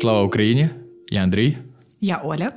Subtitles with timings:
[0.00, 0.68] Слава Україні!
[1.10, 1.56] Я Андрій.
[2.00, 2.52] Я Оля.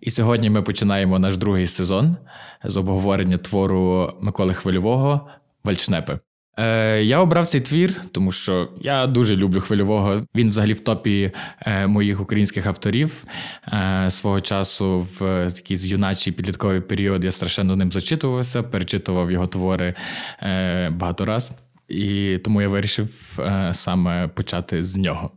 [0.00, 2.16] І сьогодні ми починаємо наш другий сезон
[2.64, 5.28] з обговорення твору Миколи Хвильового
[5.64, 6.18] Вальчнепи.
[6.58, 10.26] Е, Я обрав цей твір, тому що я дуже люблю хвильового.
[10.34, 13.24] Він взагалі в топі е, моїх українських авторів.
[13.72, 19.94] Е, Свого часу в такий юначий підлітковий період я страшенно ним зачитувався, перечитував його твори
[20.42, 21.52] е, багато раз.
[21.88, 25.30] І тому я вирішив е, саме почати з нього.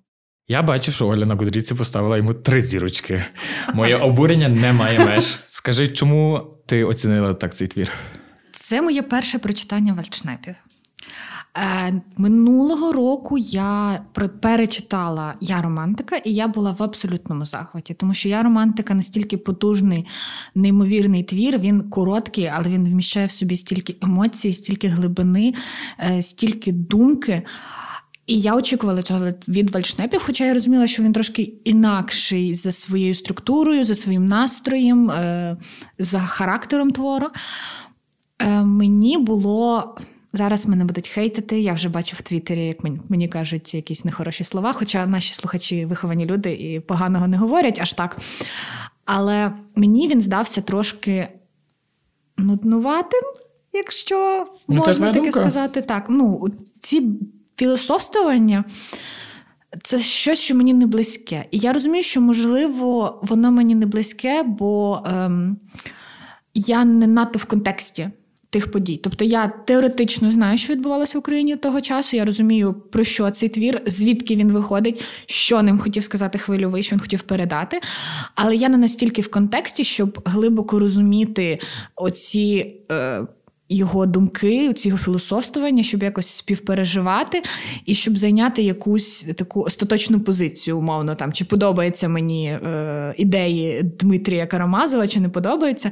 [0.48, 3.26] Я бачив, що Оля на Гудріці поставила йому три зірочки.
[3.74, 5.38] Моє обурення не має меж.
[5.44, 7.92] Скажи, чому ти оцінила так цей твір?
[8.52, 10.56] Це моє перше прочитання вальчнепів.
[11.58, 14.00] Е, Минулого року я
[14.42, 20.06] перечитала Я романтика, і я була в абсолютному захваті, тому що я романтика настільки потужний,
[20.56, 21.60] неймовірний твір.
[21.60, 25.54] Він короткий, але він вміщає в собі стільки емоцій, стільки глибини,
[26.00, 27.44] е, стільки думки.
[28.28, 33.14] І я очікувала цього від вальшнепів, хоча я розуміла, що він трошки інакший за своєю
[33.14, 35.58] структурою, за своїм настроєм, е,
[36.00, 37.28] за характером твору.
[38.40, 39.96] Е, мені було.
[40.36, 41.60] Зараз мене будуть хейтити.
[41.60, 42.78] Я вже бачу в Твіттері, як
[43.10, 47.94] мені кажуть якісь нехороші слова, хоча наші слухачі виховані люди і поганого не говорять аж
[47.94, 48.18] так.
[49.06, 51.28] Але мені він здався трошки
[52.38, 53.22] нуднуватим,
[53.74, 55.42] якщо ну, можна таке думка.
[55.42, 55.82] сказати.
[55.82, 56.48] Так, ну,
[56.80, 57.02] ці
[57.64, 58.64] філософствування
[59.84, 61.46] це щось, що мені не близьке.
[61.52, 65.58] І я розумію, що, можливо, воно мені не близьке, бо ем,
[66.54, 68.10] я не надто в контексті.
[68.50, 69.00] Тих подій.
[69.04, 72.18] Тобто я теоретично знаю, що відбувалося в Україні того часу.
[72.18, 76.96] Я розумію, про що цей твір, звідки він виходить, що ним хотів сказати хвильовий, що
[76.96, 77.82] він хотів передати.
[78.36, 81.60] Але я не настільки в контексті, щоб глибоко розуміти
[81.96, 82.76] оці.
[82.92, 83.28] Е,
[83.70, 87.42] його думки, ці його філософствування, щоб якось співпереживати
[87.86, 94.48] і щоб зайняти якусь таку остаточну позицію, умовно там, чи подобається мені е, ідеї Дмитрія
[94.48, 95.92] Карамазова, чи не подобається.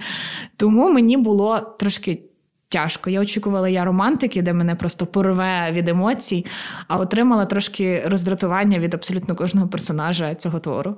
[0.57, 2.21] Тому мені було трошки.
[2.73, 3.09] Тяжко.
[3.09, 6.45] Я очікувала я романтики, де мене просто порве від емоцій,
[6.87, 10.97] а отримала трошки роздратування від абсолютно кожного персонажа цього твору.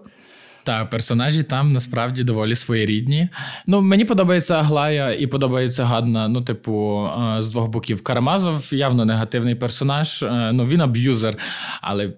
[0.63, 3.29] Так, персонажі там насправді доволі своєрідні.
[3.67, 6.27] Ну, мені подобається Аглая і подобається Гадна.
[6.27, 7.05] Ну, типу,
[7.37, 10.23] е, з двох боків Карамазов явно негативний персонаж.
[10.23, 11.37] Е, ну він аб'юзер,
[11.81, 12.09] але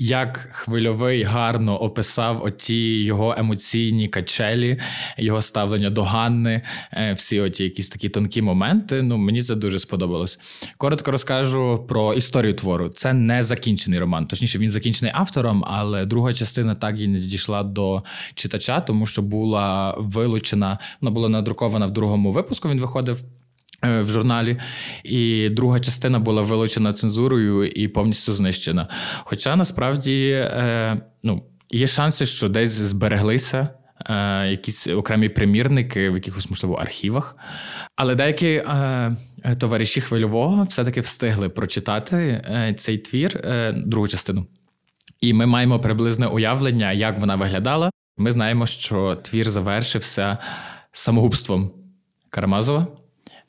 [0.00, 4.80] як хвильовий гарно описав оті його емоційні качелі,
[5.18, 6.62] його ставлення до Ганни,
[6.92, 9.02] е, всі оті якісь такі тонкі моменти.
[9.02, 10.38] Ну мені це дуже сподобалось.
[10.76, 12.88] Коротко розкажу про історію твору.
[12.88, 14.26] Це не закінчений роман.
[14.26, 18.02] Точніше, він закінчений автором, але друга частина так і не дійшла до
[18.34, 22.68] читача, тому що була вилучена, вона була надрукована в другому випуску.
[22.68, 23.22] Він виходив.
[23.84, 24.58] Е, в журналі,
[25.04, 28.88] і друга частина була вилучена цензурою і повністю знищена.
[29.24, 33.68] Хоча насправді е, ну, є шанси, що десь збереглися.
[34.06, 37.36] Е, якісь окремі примірники в якихось, можливо, архівах.
[37.96, 39.16] Але деякі е,
[39.58, 44.46] товариші хвильового все-таки встигли прочитати е, цей твір, е, другу частину.
[45.20, 47.90] І ми маємо приблизне уявлення, як вона виглядала.
[48.16, 50.38] Ми знаємо, що твір завершився
[50.92, 51.70] самогубством
[52.30, 52.86] Карамазова.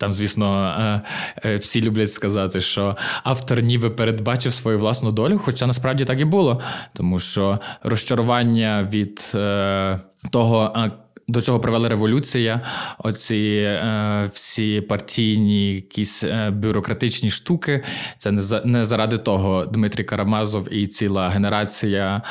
[0.01, 1.01] Там, звісно, е,
[1.49, 6.25] е, всі люблять сказати, що автор ніби передбачив свою власну долю, хоча насправді так і
[6.25, 6.61] було,
[6.93, 9.99] тому що розчарування від е,
[10.31, 10.89] того.
[11.27, 12.61] До чого привела революція,
[12.97, 13.79] оці
[14.33, 17.83] всі партійні, якісь бюрократичні штуки.
[18.17, 22.21] Це не за не заради того Дмитрій Карамазов і ціла генерація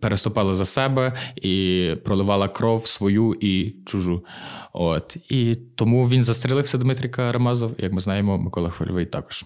[0.00, 4.24] переступали за себе і проливала кров свою і чужу.
[4.72, 9.44] От і тому він застрілився Дмитрій Карамазов, як ми знаємо, Микола Хвильовий також.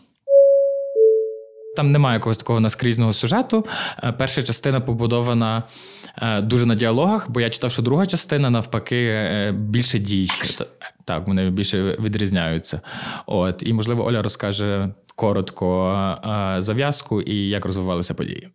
[1.77, 3.67] Там немає якогось такого наскрізного сюжету.
[4.05, 5.63] Е, перша частина побудована
[6.19, 10.29] е, дуже на діалогах, бо я читав, що друга частина навпаки е, більше дій.
[11.05, 12.81] Так, вони більше відрізняються.
[13.27, 16.17] От і можливо, Оля розкаже коротко
[16.59, 18.49] зав'язку і як розвивалися події.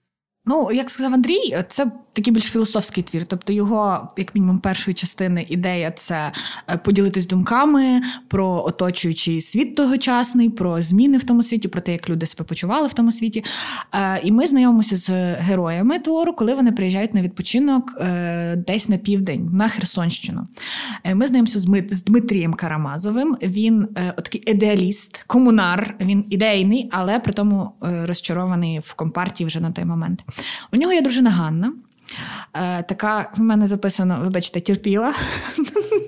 [0.46, 3.26] Ну, як сказав Андрій, це такий більш філософський твір.
[3.26, 6.32] Тобто, його, як мінімум, першої частини ідея це
[6.70, 12.10] е, поділитись думками про оточуючий світ тогочасний, про зміни в тому світі, про те, як
[12.10, 13.44] люди себе почували в тому світі.
[13.94, 18.98] Е, і ми знайомимося з героями твору, коли вони приїжджають на відпочинок е, десь на
[18.98, 20.48] південь, на Херсонщину.
[21.14, 21.60] Ми знайомимося
[21.90, 23.38] з Дмитрієм Карамазовим.
[23.42, 29.86] Він такий ідеаліст, комунар, він ідейний, але при тому розчарований в компартії вже на той
[29.86, 30.24] момент.
[30.74, 31.74] У нього є дружина Ганна.
[32.54, 35.14] Е, така в мене записано, вибачте, терпіла.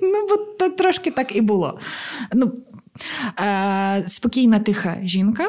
[0.02, 1.78] ну, бо трошки так і було.
[2.34, 2.52] Ну,
[3.40, 5.48] е, Спокійна, тиха жінка.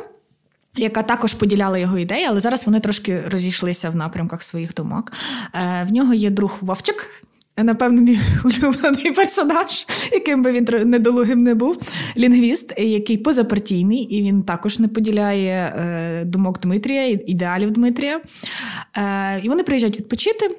[0.76, 5.12] яка також поділяла його ідеї, але зараз вони трошки розійшлися в напрямках своїх думок.
[5.56, 7.24] Е, В нього є друг Вовчик.
[7.64, 11.78] Напевно, мій улюблений персонаж, яким би він недолугим не був,
[12.18, 18.22] лінгвіст, який позапартійний, і він також не поділяє е, думок Дмитрія, ідеалів Дмитрія.
[18.98, 20.56] Е, І вони приїжджають відпочити.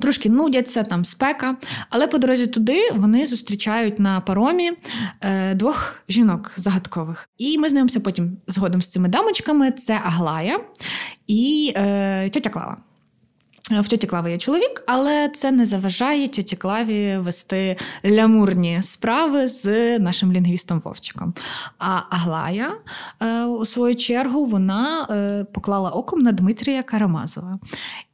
[0.00, 1.56] Трошки нудяться, там спека,
[1.90, 4.72] але по дорозі туди вони зустрічають на паромі
[5.20, 7.28] е, двох жінок загадкових.
[7.38, 10.60] І ми знайомимося потім згодом з цими дамочками: це Аглая
[11.26, 12.76] і е, тьотя Клава.
[13.70, 19.98] В тьоті Клави є чоловік, але це не заважає тьоті Клаві вести лямурні справи з
[19.98, 21.34] нашим лінгвістом Вовчиком.
[21.78, 22.72] А Аглая,
[23.20, 27.58] е, у свою чергу, вона е, поклала оком на Дмитрія Карамазова.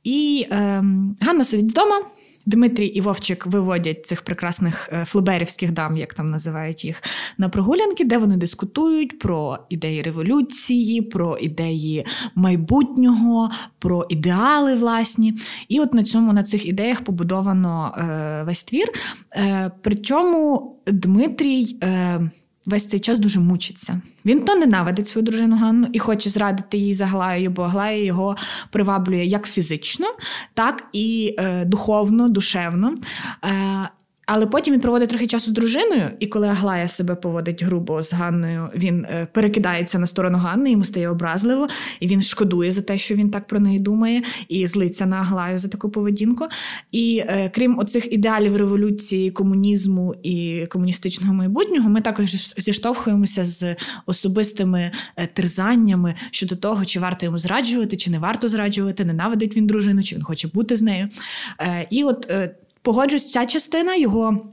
[0.05, 0.57] І е,
[1.21, 2.01] Ганна сидить вдома.
[2.47, 7.03] Дмитрій і Вовчик виводять цих прекрасних е, флеберівських дам, як там називають їх,
[7.39, 15.35] на прогулянки, де вони дискутують про ідеї революції, про ідеї майбутнього, про ідеали власні.
[15.69, 18.87] І от на цьому на цих ідеях побудовано е, весь твір.
[19.37, 21.77] Е, Причому Дмитрій.
[21.83, 22.31] Е,
[22.67, 24.01] весь цей час дуже мучиться.
[24.25, 28.37] Він то ненавидить свою дружину Ганну і хоче зрадити її за Глаєю, бо Глая його
[28.71, 30.07] приваблює як фізично,
[30.55, 32.95] так і е, духовно, душевно.
[33.45, 33.89] Е,
[34.27, 38.13] але потім він проводить трохи часу з дружиною, і коли Аглая себе поводить грубо з
[38.13, 41.69] Ганною, він е, перекидається на сторону Ганни, йому стає образливо,
[42.01, 45.59] і він шкодує за те, що він так про неї думає, і злиться на Аглаю
[45.59, 46.47] за таку поведінку.
[46.93, 53.77] І е, крім оцих ідеалів революції, комунізму і комуністичного майбутнього, ми також зіштовхуємося з
[54.07, 59.67] особистими е, терзаннями щодо того, чи варто йому зраджувати, чи не варто зраджувати, ненавидить він
[59.67, 61.09] дружину, чи він хоче бути з нею.
[61.61, 62.55] Е, і от е,
[62.87, 64.53] погоджуюсь, ця частина його.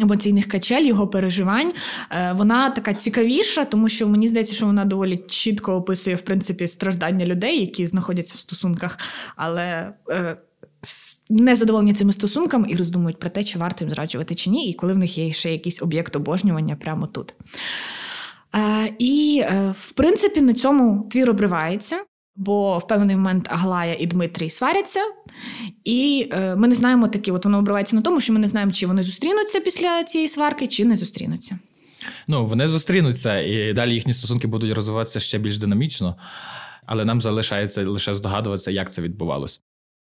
[0.00, 1.72] Емоційних качель, його переживань,
[2.10, 6.66] е, вона така цікавіша, тому що мені здається, що вона доволі чітко описує в принципі
[6.66, 8.98] страждання людей, які знаходяться в стосунках,
[9.36, 10.36] але е,
[11.30, 14.74] не задоволені цими стосунками і роздумують про те, чи варто їм зраджувати чи ні, і
[14.74, 17.34] коли в них є ще якийсь об'єкт обожнювання прямо тут.
[18.54, 19.44] Е, і,
[19.80, 22.04] в принципі, на цьому твір обривається.
[22.36, 25.00] Бо в певний момент Аглая і Дмитрій сваряться,
[25.84, 28.72] і е, ми не знаємо такі, от воно обривається на тому, що ми не знаємо,
[28.72, 31.58] чи вони зустрінуться після цієї сварки, чи не зустрінуться.
[32.28, 36.16] Ну, вони зустрінуться, і далі їхні стосунки будуть розвиватися ще більш динамічно,
[36.86, 39.60] але нам залишається лише здогадуватися, як це відбувалося.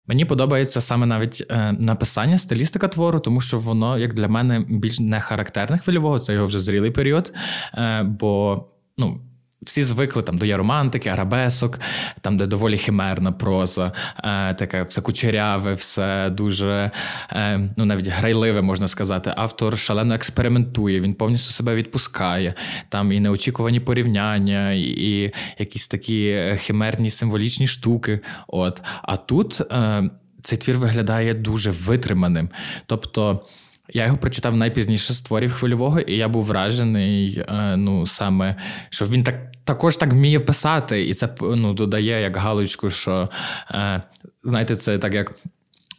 [0.08, 5.00] Мені подобається саме навіть е, написання, стилістика твору, тому що воно, як для мене, більш
[5.00, 7.34] не характерне хвильового, це його вже зрілий період.
[7.74, 8.64] Е, бо
[8.98, 9.22] ну,
[9.62, 11.80] всі звикли там до є романтики, арабесок,
[12.22, 16.92] там, де доволі химерна проза, е, таке все кучеряве, все дуже
[17.32, 19.34] е, ну навіть грайливе, можна сказати.
[19.38, 22.54] Автор шалено експериментує, він повністю себе відпускає.
[22.90, 28.20] Там і неочікувані порівняння, і, і якісь такі химерні символічні штуки.
[28.48, 28.82] От.
[29.02, 30.10] А тут е,
[30.42, 32.50] цей твір виглядає дуже витриманим.
[32.86, 33.46] Тобто.
[33.94, 37.44] Я його прочитав найпізніше з творів хвильового, і я був вражений.
[37.50, 38.56] Е, ну саме
[38.90, 43.30] що він так також так вміє писати, і це ну, додає як галочку, що
[43.72, 44.02] е,
[44.44, 45.34] знаєте, це так як.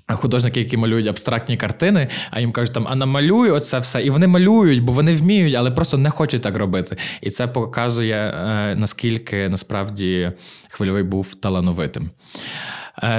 [0.08, 4.26] Художники, які малюють абстрактні картини, а їм кажуть, там а намалюй оце все, і вони
[4.26, 6.96] малюють, бо вони вміють, але просто не хочуть так робити.
[7.20, 10.32] І це показує е, наскільки насправді
[10.70, 12.10] хвильовий був талановитим.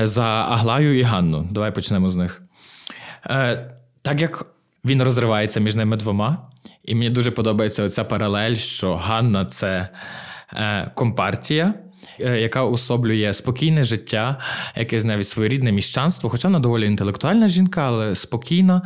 [0.04, 1.48] За Аглаю і Ганну.
[1.52, 2.42] Давай почнемо з них.
[4.02, 4.46] Так як
[4.88, 6.38] він розривається між ними двома.
[6.84, 9.90] І мені дуже подобається оця паралель, що Ганна це
[10.54, 11.74] е, компартія,
[12.20, 14.40] е, яка особлює спокійне життя,
[14.76, 18.82] якесь навіть своєрідне міщанство, хоча вона доволі інтелектуальна жінка, але спокійна.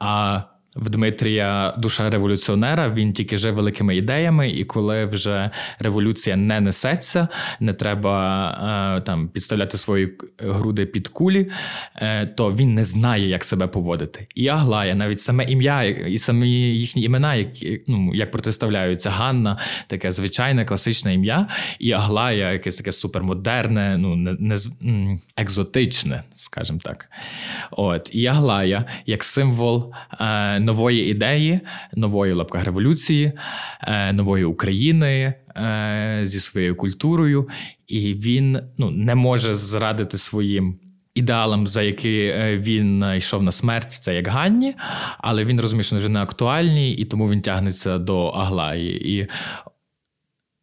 [0.00, 0.40] А
[0.76, 7.28] в Дмитрія душа революціонера, він тільки живе великими ідеями, і коли вже революція не несеться,
[7.60, 11.50] не треба е, там підставляти свої груди під кулі,
[11.96, 14.26] е, то він не знає, як себе поводити.
[14.34, 20.12] І Аглая, навіть саме ім'я, і самі їхні імена, які ну як протиставляються Ганна, таке
[20.12, 21.48] звичайне класичне ім'я,
[21.78, 24.56] і Аглая, якесь таке супермодерне, ну не, не
[25.36, 27.10] екзотичне, скажімо так.
[27.70, 29.92] От і Аглая як символ.
[30.62, 31.60] Нової ідеї,
[31.94, 33.32] нової лапках революції,
[33.80, 37.48] е, нової України е, зі своєю культурою,
[37.86, 40.78] і він ну, не може зрадити своїм.
[41.14, 44.74] Ідеалам, за які е, він йшов на смерть, це як Ганні,
[45.18, 49.12] але він розуміє, що вже не актуальні, і тому він тягнеться до Аглаї.
[49.12, 49.26] І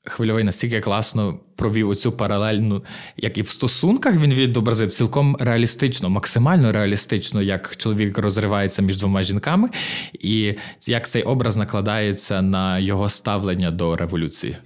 [0.06, 2.84] Хвильовий настільки класно провів оцю паралельну,
[3.18, 9.24] як і в стосунках він відобразив цілком реалістично, максимально реалістично, як чоловік розривається між двома
[9.24, 9.70] жінками,
[10.13, 10.56] і
[10.88, 14.58] як цей образ накладається на його ставлення до революції.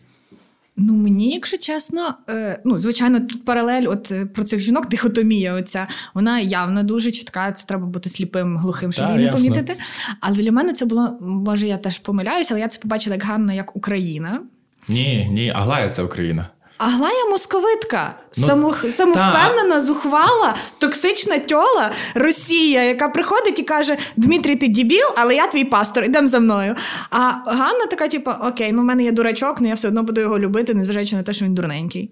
[0.78, 5.54] Ну, мені, якщо чесно, е, ну, звичайно, тут паралель от е, про цих жінок, дихотомія,
[5.54, 7.52] оця, вона явно дуже чітка.
[7.52, 9.75] Це треба бути сліпим, глухим, щоб її не помітити.
[10.20, 13.54] Але для мене це було, може, я теж помиляюся, але я це побачила як Ганна,
[13.54, 14.42] як Україна.
[14.88, 16.50] Ні, ні, Аглая це Україна.
[16.78, 19.82] Аглая московитка, ну, Самох, самовпевнена, та...
[19.82, 26.04] зухвала, токсична тьола Росія, яка приходить і каже: Дмитрій, ти дібіл, але я твій пастор,
[26.04, 26.75] Йдемо за мною.
[27.10, 30.22] А Ганна така, типу, окей, ну в мене є дурачок, але я все одно буду
[30.22, 32.12] його любити, незважаючи на те, що він дурненький.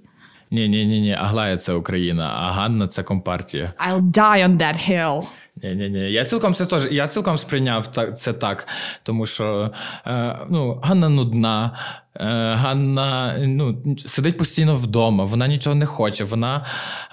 [0.52, 1.14] Ні, ні, ні, ні.
[1.14, 3.74] Аглая це Україна, а Ганна це компартія.
[3.90, 5.24] I'll die on that hill.
[5.64, 6.00] Ні, ні, ні.
[6.00, 8.68] Я цілком це теж я цілком сприйняв це так,
[9.04, 9.72] тому що
[10.08, 11.72] е, ну, Ганна нудна,
[12.16, 16.24] е, Ганна ну, сидить постійно вдома, вона нічого не хоче.
[16.24, 16.66] Вона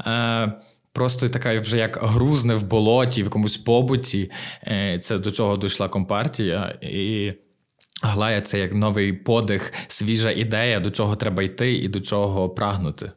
[0.07, 0.53] е,
[0.93, 4.31] просто така вже як грузне в болоті, в якомусь побуті.
[4.67, 6.79] Е, Це до чого дійшла компартія.
[6.83, 7.33] І
[8.03, 13.13] Глая це як новий подих, свіжа ідея, до чого треба йти і до чого прагнути.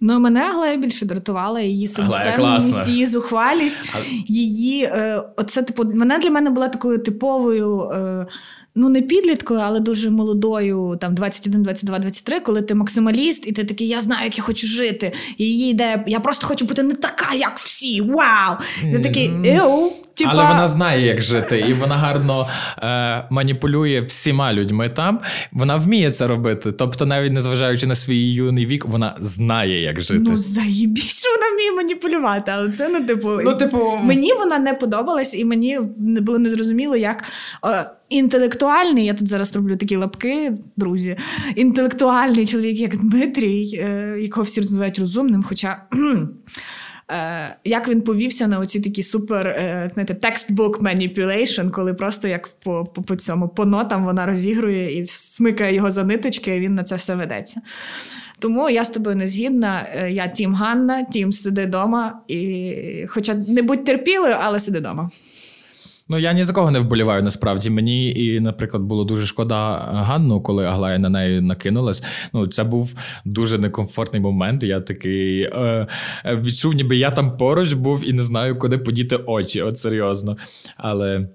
[0.00, 3.98] Ну, мене Аглая більше дратувала її самовпевненість, її зухвалість, а...
[4.26, 7.80] її е, оце типу, вона для мене була такою типовою.
[7.80, 8.26] Е,
[8.74, 13.64] ну не підліткою, але дуже молодою, там 21, 22, 23, коли ти максималіст, і ти
[13.64, 15.12] такий, я знаю, як я хочу жити.
[15.38, 18.00] І її ідея, я просто хочу бути не така, як всі.
[18.00, 18.56] Вау!
[18.84, 19.92] І ти такий еу.
[20.18, 20.30] Тіпа...
[20.30, 22.46] Але вона знає, як жити, і вона гарно
[22.82, 25.20] е, маніпулює всіма людьми там.
[25.52, 26.72] Вона вміє це робити.
[26.72, 30.24] Тобто, навіть незважаючи на свій юний вік, вона знає, як жити.
[30.26, 33.28] Ну заїбіть, що вона вміє маніпулювати, але це не ну, типу.
[33.44, 33.98] Ну, типу...
[34.02, 37.24] Мені вона не подобалась, і мені не було незрозуміло, як.
[37.64, 41.16] Е, інтелектуальний, я тут зараз роблю такі лапки, друзі.
[41.56, 45.42] Інтелектуальний чоловік, як Дмитрій, е, якого всі називають розумним.
[45.42, 45.82] Хоча
[47.10, 52.48] е, як він повівся на оці такі супер е, знаєте, textbook manipulation, коли просто як
[52.48, 56.74] по по, по цьому по нотам вона розігрує і смикає його за ниточки, і він
[56.74, 57.60] на це все ведеться.
[58.38, 59.86] Тому я з тобою не згідна.
[60.10, 62.20] Я тім Ганна, тім сиди вдома.
[62.28, 63.06] І...
[63.08, 65.10] Хоча не будь терпілою, але сиди вдома.
[66.08, 67.70] Ну я ні за кого не вболіваю насправді.
[67.70, 72.02] Мені і, наприклад, було дуже шкода Ганну, коли Аглая на неї накинулась.
[72.32, 74.62] Ну, це був дуже некомфортний момент.
[74.62, 75.86] Я такий е,
[76.24, 79.62] відчув, ніби я там поруч був і не знаю, куди подіти очі.
[79.62, 80.36] От серйозно.
[80.76, 81.28] Але.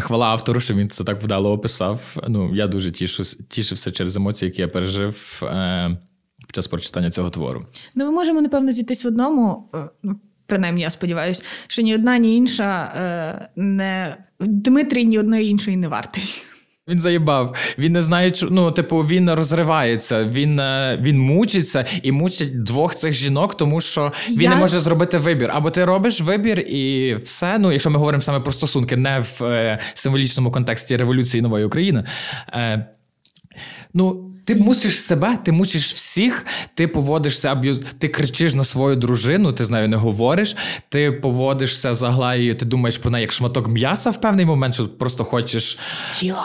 [0.00, 2.16] Хвала автору, що він це так вдало описав.
[2.28, 5.98] Ну, я дуже тішу, тішився через емоції, які я пережив е,
[6.46, 7.66] під час прочитання цього твору.
[7.94, 9.70] Ну, ми можемо, напевно, зійтись в одному.
[10.48, 15.88] Принаймні, я сподіваюся, що ні одна, ні інша е, не Дмитрій ні одної іншої не
[15.88, 16.24] вартий.
[16.88, 17.54] Він заїбав.
[17.78, 23.12] Він не знає, ну, типу, він розривається, він е, він мучиться і мучить двох цих
[23.12, 24.50] жінок, тому що він Я...
[24.50, 25.50] не може зробити вибір.
[25.52, 27.58] Або ти робиш вибір, і все.
[27.58, 32.04] Ну, якщо ми говоримо саме про стосунки, не в е, символічному контексті революції нової України.
[32.52, 32.86] Е,
[33.94, 39.52] Ну, ти мусиш себе, ти мучиш всіх, ти поводишся аб'юз, ти кричиш на свою дружину,
[39.52, 40.56] ти з нею не говориш,
[40.88, 44.88] ти поводишся за Аглаєю, ти думаєш про неї як шматок м'яса в певний момент, що
[44.88, 45.78] просто хочеш.
[46.12, 46.42] Тіло.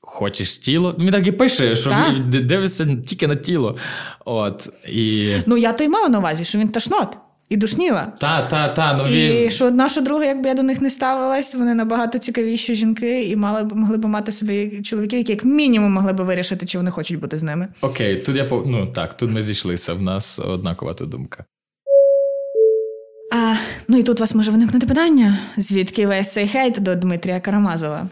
[0.00, 0.96] Хочеш тіло?
[0.98, 3.76] Він так і пише, що він дивиться тільки на тіло.
[4.24, 5.34] От, і...
[5.46, 7.18] Ну, я то й мала на увазі, що він ташнот
[7.50, 8.12] і душніла.
[8.20, 9.50] Та, та, та, ну, він...
[9.50, 13.36] Що одна, що друга, якби я до них не ставилась, вони набагато цікавіші жінки і
[13.36, 16.90] мали б могли б мати собі чоловіків, які як мінімум могли б вирішити, чи вони
[16.90, 17.68] хочуть бути з ними.
[17.80, 19.94] Окей, тут я по ну так, тут ми зійшлися.
[19.94, 21.44] В нас однакова та думка.
[23.34, 23.54] А,
[23.88, 28.06] Ну і тут у вас може виникнути питання: звідки весь цей хейт до Дмитрія Карамазова?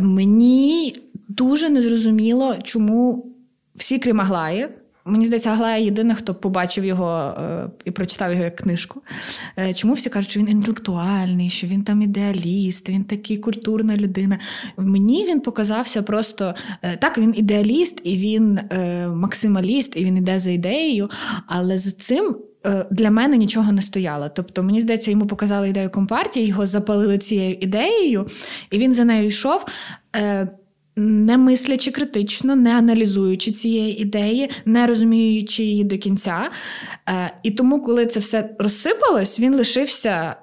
[0.00, 0.96] Мені
[1.28, 3.26] дуже незрозуміло, чому
[3.74, 4.68] всі крім Аглаї,
[5.06, 9.02] Мені здається, Аглая єдина, хто побачив його е, і прочитав його як книжку.
[9.58, 14.38] Е, чому всі кажуть, що він інтелектуальний, що він там ідеаліст, він такий культурна людина.
[14.76, 18.60] Мені він показався просто е, так, він ідеаліст, і він
[19.14, 21.10] максималіст, і він іде за ідеєю,
[21.46, 22.36] але за цим.
[22.90, 24.28] Для мене нічого не стояло.
[24.28, 28.26] Тобто, мені здається, йому показали ідею компартії, його запалили цією ідеєю,
[28.70, 29.64] і він за нею йшов
[30.96, 36.50] не мислячи критично, не аналізуючи цієї ідеї, не розуміючи її до кінця.
[37.08, 40.36] Е, і тому, коли це все розсипалось, він лишився.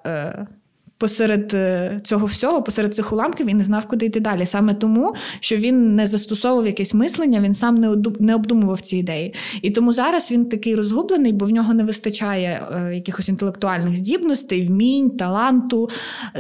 [1.02, 4.46] Посеред е, цього всього, посеред цих уламків, він не знав, куди йти далі.
[4.46, 7.76] Саме тому, що він не застосовував якесь мислення, він сам
[8.20, 9.34] не обдумував ці ідеї.
[9.62, 14.66] І тому зараз він такий розгублений, бо в нього не вистачає е, якихось інтелектуальних здібностей,
[14.66, 15.90] вмінь, таланту,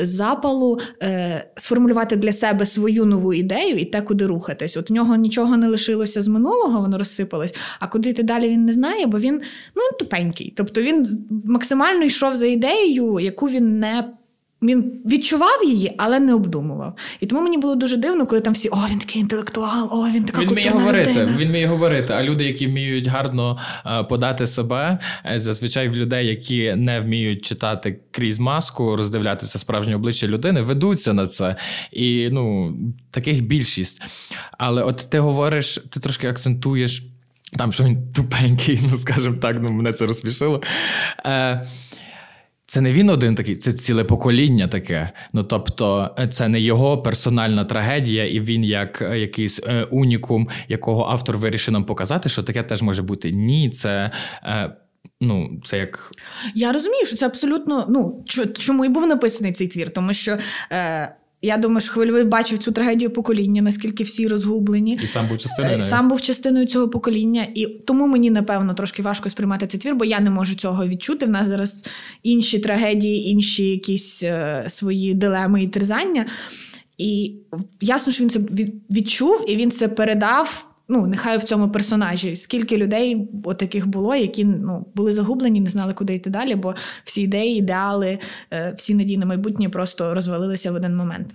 [0.01, 4.77] запалу, е, сформулювати для себе свою нову ідею і те, куди рухатись.
[4.77, 7.55] От в нього нічого не лишилося з минулого, воно розсипалось.
[7.79, 9.41] А куди йти далі він не знає, бо він
[9.75, 10.53] ну, тупенький.
[10.57, 11.05] Тобто він
[11.45, 14.13] максимально йшов за ідеєю, яку він не
[14.63, 16.97] він відчував її, але не обдумував.
[17.19, 20.25] І тому мені було дуже дивно, коли там всі о, він такий інтелектуал, о, він
[20.25, 21.09] така він вміє говорити.
[21.09, 21.37] Людина.
[21.37, 22.13] Він вміє говорити.
[22.13, 27.45] А люди, які вміють гарно е, подати себе, е, зазвичай в людей, які не вміють
[27.45, 31.55] читати крізь маску, роздивлятися справжнє обличчя людини, ведуться на це.
[31.91, 32.75] І ну,
[33.11, 34.01] таких більшість.
[34.57, 37.03] Але от ти говориш, ти трошки акцентуєш.
[37.57, 40.61] Там, що він тупенький, ну скажімо так, ну мене це розсмішило.
[41.25, 41.63] Е,
[42.71, 45.11] це не він один такий, це ціле покоління таке.
[45.33, 51.05] Ну тобто, це не його персональна трагедія, і він як е, якийсь е, унікум, якого
[51.05, 53.31] автор вирішив нам показати, що таке теж може бути.
[53.31, 54.11] Ні, це.
[54.43, 54.75] Е,
[55.23, 56.11] Ну, це як
[56.55, 58.23] я розумію, що це абсолютно ну
[58.59, 60.37] чому і був написаний цей твір, тому що
[60.71, 65.37] е, я думаю, що хвильовий бачив цю трагедію покоління, наскільки всі розгублені, і сам був
[65.37, 69.79] частиною е, сам був частиною цього покоління, і тому мені напевно трошки важко сприймати цей
[69.79, 71.25] твір, бо я не можу цього відчути.
[71.25, 71.85] В нас зараз
[72.23, 76.25] інші трагедії, інші якісь е, свої дилеми і терзання.
[76.97, 77.35] І
[77.81, 78.39] ясно, що він це
[78.91, 82.35] відчув, і він це передав ну, нехай в цьому персонажі.
[82.35, 86.75] Скільки людей от таких було, які ну, були загублені, не знали, куди йти далі, бо
[87.03, 88.19] всі ідеї, ідеали,
[88.53, 91.27] е, всі надії на майбутнє просто розвалилися в один момент.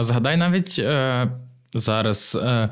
[0.00, 1.30] Згадай навіть е,
[1.74, 2.38] зараз.
[2.42, 2.70] Е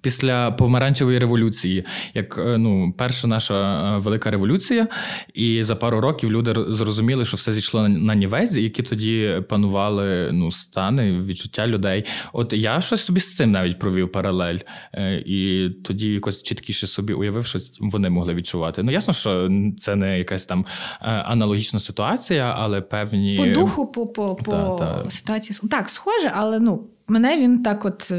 [0.00, 3.54] після помаранчевої революції, як е, ну, перша наша
[3.96, 4.88] е, велика революція,
[5.34, 10.50] і за пару років люди зрозуміли, що все зійшло на нівець, які тоді панували ну,
[10.50, 12.04] стани, відчуття людей.
[12.32, 14.58] От я щось собі з цим навіть провів паралель,
[14.94, 18.82] е, і тоді якось чіткіше собі уявив, що вони могли відчувати.
[18.82, 20.66] Ну, ясно, що це не якась там
[21.00, 25.10] аналогічна ситуація, але певні по духу, по по, по та, та.
[25.10, 28.12] ситуації так, схоже, але ну мене він так от.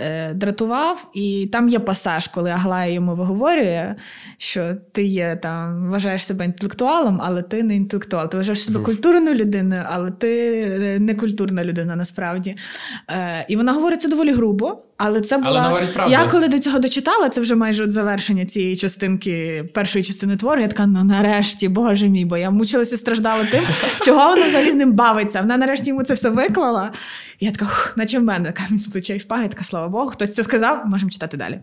[0.00, 3.94] Е, дратував, і там є пасаж, коли Аглая йому виговорює,
[4.38, 8.30] що ти є там, вважаєш себе інтелектуалом, але ти не інтелектуал.
[8.30, 12.56] Ти вважаєш себе культурною людиною, але ти не культурна людина насправді.
[13.10, 14.82] Е, І вона говорить це доволі грубо.
[14.98, 18.76] Але це була Але я коли до цього дочитала, це вже майже от завершення цієї
[18.76, 20.60] частинки першої частини твору.
[20.60, 23.64] Я така, ну нарешті, боже мій, бо я мучилася страждала тим,
[24.04, 25.40] чого вона взагалі з ним бавиться.
[25.40, 26.92] Вона нарешті йому це все виклала.
[27.38, 30.34] І я така, наче в мене камінь з плечей впав, я така, слава Богу, хтось
[30.34, 31.60] це сказав, можемо читати далі.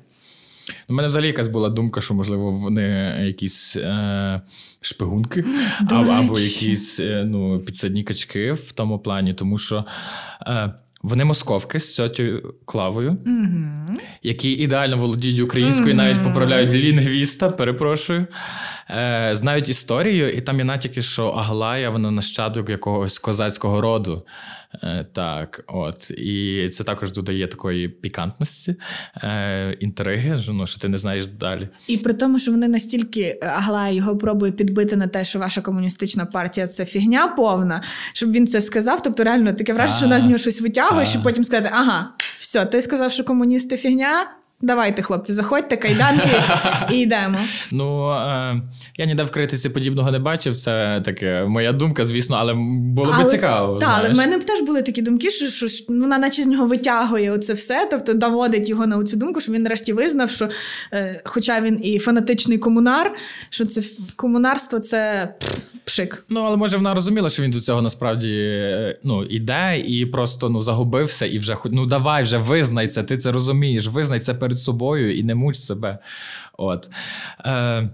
[0.90, 4.42] У мене взагалі якась була думка, що, можливо, вони якісь е,
[4.82, 5.46] шпигунки
[5.90, 9.86] або, або якісь е, ну, підсадні качки в тому плані, тому що.
[10.42, 10.74] Е,
[11.06, 13.86] вони московки з цьотю Клавою, mm-hmm.
[14.24, 15.98] які ідеально володіють українською, mm-hmm.
[15.98, 18.28] навіть поправляють лінгвіста, перепрошую.
[18.90, 24.24] Е, Знають історію, і там є натяки, що Аглая, вона нащадок якогось козацького роду.
[24.84, 26.12] Е, так, от.
[26.12, 28.76] І це також додає такої пікантності,
[29.18, 31.70] е, інтриги, ну, що ти не знаєш далі.
[31.88, 35.62] І при тому, що вони настільки агла Аглая його пробує підбити на те, що ваша
[35.62, 37.82] комуністична партія це фігня повна,
[38.14, 39.04] щоб він це сказав.
[39.04, 42.66] Тобто, реально таке враження, що вона з нього щось витягує, щоб потім сказати, ага, все,
[42.66, 44.26] ти сказав, що комуністи фігня.
[44.62, 46.30] Давайте, хлопці, заходьте, кайданки
[46.92, 47.38] і йдемо.
[47.72, 48.62] Ну е,
[48.98, 50.56] я ніде в критиці подібного не бачив.
[50.56, 53.78] Це таке моя думка, звісно, але було але, би цікаво.
[53.78, 56.68] Так, але в мене теж були такі думки, що що ну, вона наче з нього
[56.68, 60.50] витягує оце все, тобто доводить його на цю думку, що він нарешті визнав, що,
[60.94, 63.12] е, хоча він і фанатичний комунар,
[63.50, 63.82] що це
[64.16, 65.34] комунарство це
[65.86, 66.26] пшик.
[66.30, 70.50] Ну але може вона розуміла, що він до цього насправді е, ну, іде і просто
[70.50, 74.60] ну загубився, і вже ну давай вже визнай це, ти це розумієш, визнай це перед
[74.60, 75.98] собою і не муч себе.
[76.58, 76.90] От.
[77.46, 77.90] Е,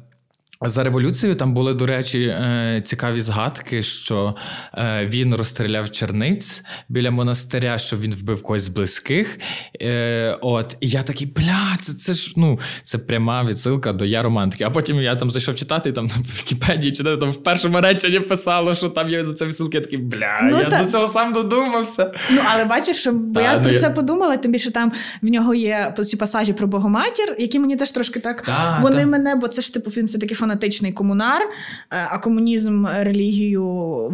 [0.62, 4.36] за революцією там були, до речі, е, цікаві згадки, що
[4.78, 9.40] е, він розстріляв черниць біля монастиря, що він вбив когось з близьких.
[9.82, 14.24] Е, от, І я такий, бля, це це ж ну, це пряма відсилка до я
[14.24, 14.64] романтики.
[14.64, 18.20] А потім я там зайшов читати, і там в Вікіпедії чи там в першому реченні
[18.20, 19.78] писало, що там є до цієї відсилки.
[19.78, 20.84] Я такий, бля, ну, я та...
[20.84, 22.12] до цього сам додумався.
[22.32, 25.28] Ну, але бачиш, що бо та, я ну, про це подумала, тим більше там в
[25.28, 29.48] нього є ці пасажі про Богоматір, які мені теж трошки так та, вони мене, бо
[29.48, 33.66] це ж типу він все таки фанат фанатичний комунар, е, а комунізм релігію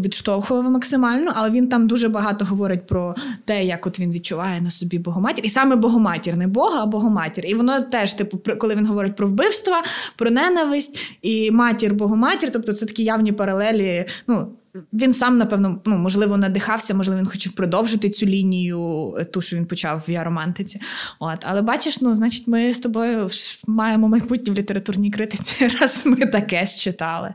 [0.06, 4.70] відштовхував максимально, але він там дуже багато говорить про те, як от він відчуває на
[4.70, 5.46] собі Богоматір.
[5.46, 7.46] І саме Богоматір, не Бога, а Богоматір.
[7.48, 9.84] І воно теж, типу, коли він говорить про вбивства,
[10.16, 14.06] про ненависть і матір Богоматір, тобто це такі явні паралелі.
[14.28, 14.57] ну,
[14.94, 19.56] він сам, напевно, ну, можливо, надихався, можливо, він хотів продовжити цю лінію, е, ту, що
[19.56, 20.82] він почав в я романтиці.
[21.20, 21.40] От.
[21.42, 23.28] Але бачиш, ну, значить, ми з тобою
[23.68, 27.34] маємо майбутнє в літературній критиці, раз ми таке считали.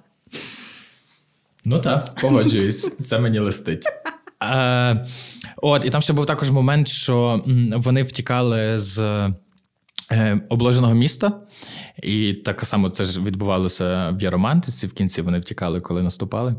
[1.65, 3.85] Ну так, погоджуюсь, це мені листить.
[5.57, 7.45] От, і там ще був також момент, що
[7.77, 8.99] вони втікали з
[10.49, 11.41] обложеного міста,
[12.03, 14.87] і так само це ж відбувалося в Яромантиці.
[14.87, 16.55] В кінці вони втікали, коли наступали.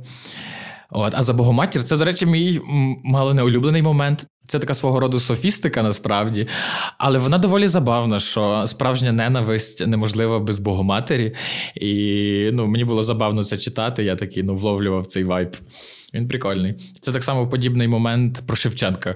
[0.89, 2.61] От, А за Богоматір, це, до речі, мій
[3.03, 4.27] мало не улюблений момент.
[4.47, 6.47] Це така свого роду софістика насправді,
[6.97, 11.35] але вона доволі забавна, що справжня ненависть неможлива без Богоматері.
[11.75, 14.03] І ну, мені було забавно це читати.
[14.03, 15.55] Я такий ну, вловлював цей вайб.
[16.13, 16.73] Він прикольний.
[17.01, 19.15] Це так само подібний момент про Шевченка.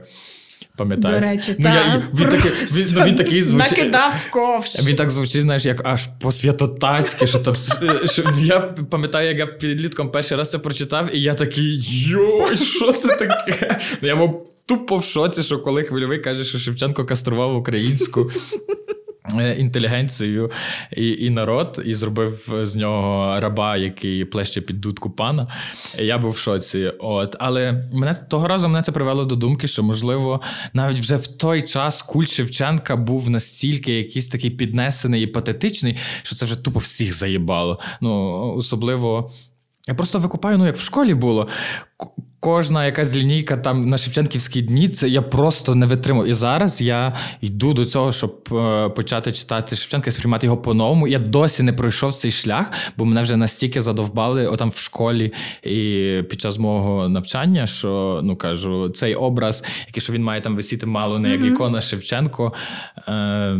[0.77, 1.19] Пам'ятаю.
[1.19, 4.83] До речі, ну, я, він, такий, він, ну, він такий звучить, накидав ковш.
[4.83, 7.27] Він так звучить, знаєш, як аж по-святотацьки.
[7.27, 7.39] Що,
[8.05, 12.91] що, Я пам'ятаю, як я підлітком перший раз це прочитав, і я такий йой, що
[12.91, 13.79] це таке?
[14.01, 18.31] Я був тупо в шоці, що коли хвильовий каже, що Шевченко кастрував українську.
[19.35, 20.51] Е, інтелігенцію
[20.97, 25.47] і і народ, і зробив з нього раба, який плеще під дудку пана.
[25.99, 26.91] Я був в шоці.
[26.99, 30.41] От, Але мене того разу мене це привело до думки, що, можливо,
[30.73, 36.35] навіть вже в той час культ Шевченка був настільки якийсь такий піднесений і патетичний, що
[36.35, 37.79] це вже тупо всіх заїбало.
[38.01, 39.31] Ну, особливо.
[39.87, 41.47] Я просто викупаю, ну як в школі було
[42.39, 46.27] кожна якась лінійка там на Шевченківські дні, це я просто не витримав.
[46.27, 51.07] І зараз я йду до цього, щоб е, почати читати Шевченка і сприймати його по-новому.
[51.07, 56.21] Я досі не пройшов цей шлях, бо мене вже настільки задовбали отам в школі і
[56.29, 60.85] під час мого навчання, що ну кажу, цей образ, який що він має там висіти
[60.85, 62.53] мало не як ікона Шевченко,
[63.07, 63.57] е,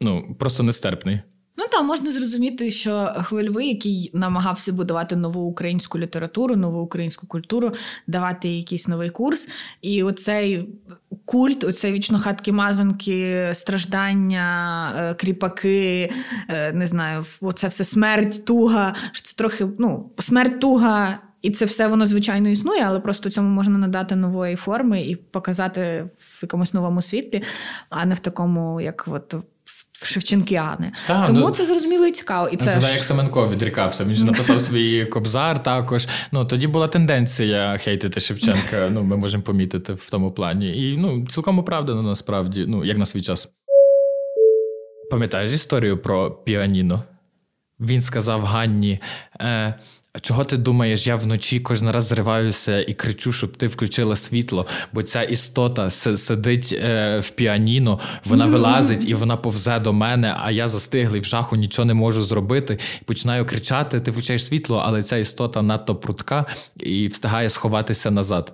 [0.00, 1.20] ну просто нестерпний.
[1.58, 7.72] Ну там можна зрозуміти, що хвильовий, який намагався будувати нову українську літературу, нову українську культуру,
[8.06, 9.48] давати якийсь новий курс.
[9.82, 10.68] І оцей
[11.24, 16.12] культ, оце вічно хатки мазанки, страждання, е, кріпаки,
[16.48, 18.94] е, не знаю, оце все смерть, туга.
[19.22, 21.18] Це трохи ну, смерть туга.
[21.42, 26.08] І це все воно звичайно існує, але просто цьому можна надати нової форми і показати
[26.18, 27.42] в якомусь новому світлі,
[27.90, 29.34] а не в такому, як от
[30.02, 30.92] Шевченкіани.
[31.06, 32.48] Та, Тому ну, це зрозуміло і цікаво.
[32.48, 32.94] І це ж...
[32.94, 34.04] як Семенко відрікався.
[34.04, 36.08] Він ж написав свій кобзар також.
[36.32, 38.88] Ну тоді була тенденція хейтити Шевченка.
[38.90, 40.90] Ну, ми можемо помітити в тому плані.
[40.92, 43.48] І ну, цілком оправдано насправді, ну, як на свій час.
[45.10, 47.02] Пам'ятаєш історію про піаніно?
[47.80, 49.00] Він сказав Ганні:
[49.40, 49.74] е,
[50.20, 55.02] чого ти думаєш, я вночі кожен раз зриваюся і кричу, щоб ти включила світло, бо
[55.02, 60.68] ця істота сидить е, в піаніно, вона вилазить і вона повзе до мене, а я
[60.68, 62.78] застиглий в жаху, нічого не можу зробити.
[63.04, 68.52] Починаю кричати: ти включаєш світло, але ця істота надто прутка і встигає сховатися назад.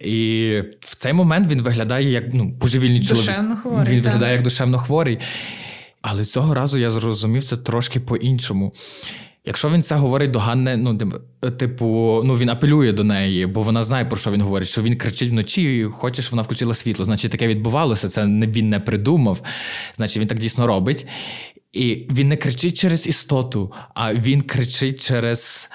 [0.00, 3.30] І в цей момент він виглядає як ну, божевільний чоловік.
[3.62, 5.18] Хворий, він виглядає як душевно хворий.
[6.02, 8.72] Але цього разу я зрозумів це трошки по-іншому.
[9.44, 10.98] Якщо він це говорить до Ганни, ну
[11.50, 11.86] типу,
[12.24, 15.30] ну він апелює до неї, бо вона знає, про що він говорить, що він кричить
[15.30, 17.04] вночі, і хоче, щоб вона включила світло.
[17.04, 18.08] Значить, таке відбувалося.
[18.08, 19.42] Це не він не придумав.
[19.96, 21.06] Значить, він так дійсно робить.
[21.72, 25.70] І він не кричить через істоту, а він кричить через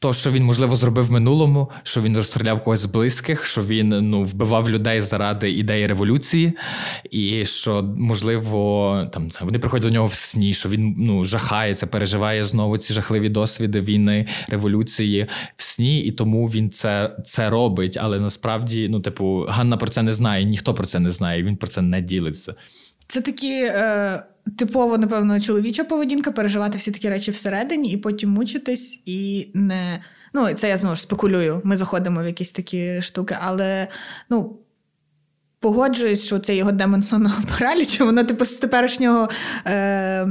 [0.00, 3.88] то, що він, можливо, зробив в минулому, що він розстріляв когось з близьких, що він
[3.88, 6.52] ну, вбивав людей заради ідеї революції,
[7.10, 12.44] і що, можливо, там вони приходять до нього в сні, що він ну, жахається, переживає
[12.44, 17.96] знову ці жахливі досвіди війни, революції в сні, і тому він це це робить.
[18.00, 21.56] Але насправді, ну, типу, Ганна про це не знає, ніхто про це не знає, він
[21.56, 22.54] про це не ділиться.
[23.10, 23.52] Це такі.
[23.62, 24.22] Е...
[24.58, 30.02] Типово, напевно, чоловіча поведінка переживати всі такі речі всередині і потім мучитись, і не.
[30.34, 31.60] Ну, це я знову ж спекулюю.
[31.64, 33.88] Ми заходимо в якісь такі штуки, але
[34.30, 34.59] ну,
[35.60, 39.28] Погоджуюсь, що це його демон сонного паралічу, воно типу з теперішнього
[39.66, 40.26] е,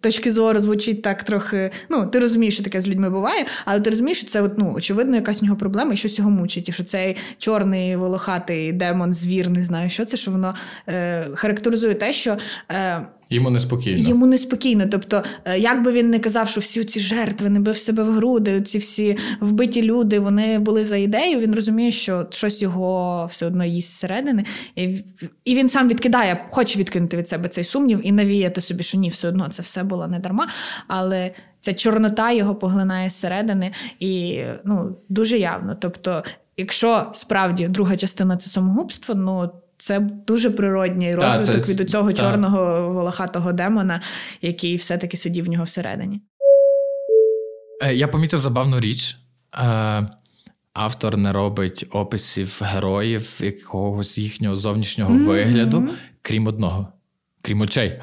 [0.00, 1.70] точки зору звучить так трохи.
[1.88, 4.72] Ну, ти розумієш, що таке з людьми буває, але ти розумієш, що це от, ну,
[4.76, 6.68] очевидно якась у нього проблема і щось його мучить.
[6.68, 10.54] І що цей чорний волохатий демон, звір, не знаю, що це, що воно
[10.88, 12.36] е, характеризує те, що.
[12.70, 14.08] Е, Йому неспокійно.
[14.08, 14.84] Йому неспокійно.
[14.90, 18.12] Тобто, е, як би він не казав, що всі ці жертви не бив себе в
[18.12, 21.40] груди, ці всі вбиті люди, вони були за ідею.
[21.40, 24.44] Він розуміє, що щось його все одно їсть зсередини,
[24.76, 25.04] і
[25.44, 29.08] і він сам відкидає, хоче відкинути від себе цей сумнів і навіяти собі, що ні,
[29.08, 30.48] все одно це все було не дарма.
[30.88, 35.76] Але ця чорнота його поглинає зсередини і ну, дуже явно.
[35.80, 36.22] Тобто,
[36.56, 39.50] якщо справді друга частина це самогубство, ну.
[39.80, 44.02] Це дуже природній розвиток це, від цього чорного волохатого демона,
[44.42, 46.20] який все-таки сидів в нього всередині.
[47.82, 49.16] Е, я помітив забавну річ.
[49.54, 50.08] Е,
[50.72, 55.26] автор не робить описів героїв якогось їхнього зовнішнього mm-hmm.
[55.26, 55.88] вигляду,
[56.22, 56.92] крім одного
[57.42, 58.00] крім очей.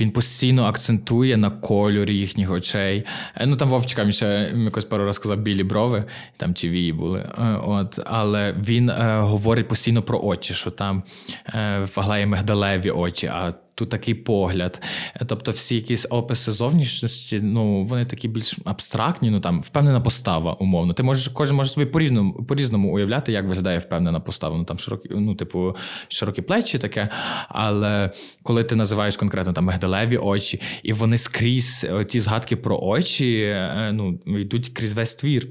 [0.00, 3.04] Він постійно акцентує на кольорі їхніх очей.
[3.36, 6.04] Е, ну там Вовчика ще якось пару раз сказав білі брови,
[6.36, 7.20] там чи вії були.
[7.20, 11.02] Е, от, Але він е, говорить постійно про очі, що там
[11.46, 13.26] е, в Аглаї Мигдалеві очі.
[13.26, 13.52] а
[13.86, 14.82] такий погляд.
[15.26, 20.92] Тобто, всі якісь описи зовнішності, ну вони такі більш абстрактні, ну там впевнена постава, умовно.
[20.92, 24.56] Ти можеш кожен може собі по-різному по-різному уявляти, як виглядає впевнена постава.
[24.56, 25.76] Ну там широкі, ну, типу,
[26.08, 27.08] широкі плечі таке.
[27.48, 28.10] Але
[28.42, 33.90] коли ти називаєш конкретно там мигдалеві очі, і вони скрізь ті згадки про очі е,
[33.92, 35.48] ну, йдуть крізь весь твір.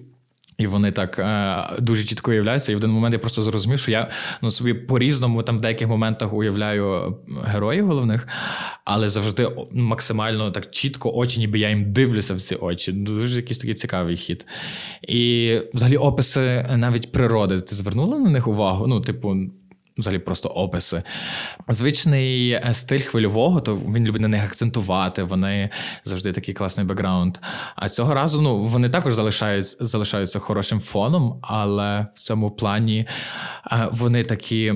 [0.60, 2.72] І вони так е, дуже чітко уявляються.
[2.72, 4.10] І в один момент я просто зрозумів, що я
[4.41, 8.28] ну, собі по-різному там в деяких моментах уявляю героїв головних,
[8.86, 12.91] але завжди максимально так чітко очі, ніби я їм дивлюся в ці очі.
[12.91, 14.45] Дуже якийсь такий цікавий хід.
[15.08, 17.60] І взагалі описи навіть природи.
[17.62, 18.88] Ти звернула на них увагу?
[18.88, 19.38] Ну, типу,
[19.99, 21.03] взагалі просто описи.
[21.67, 25.23] Звичний е, стиль хвильового, то він любить на них акцентувати.
[25.23, 25.69] Вони
[26.03, 27.38] завжди такий класний бекграунд.
[27.75, 33.07] А цього разу ну, вони також залишають, залишаються хорошим фоном, але в цьому плані
[33.71, 34.73] е, вони такі.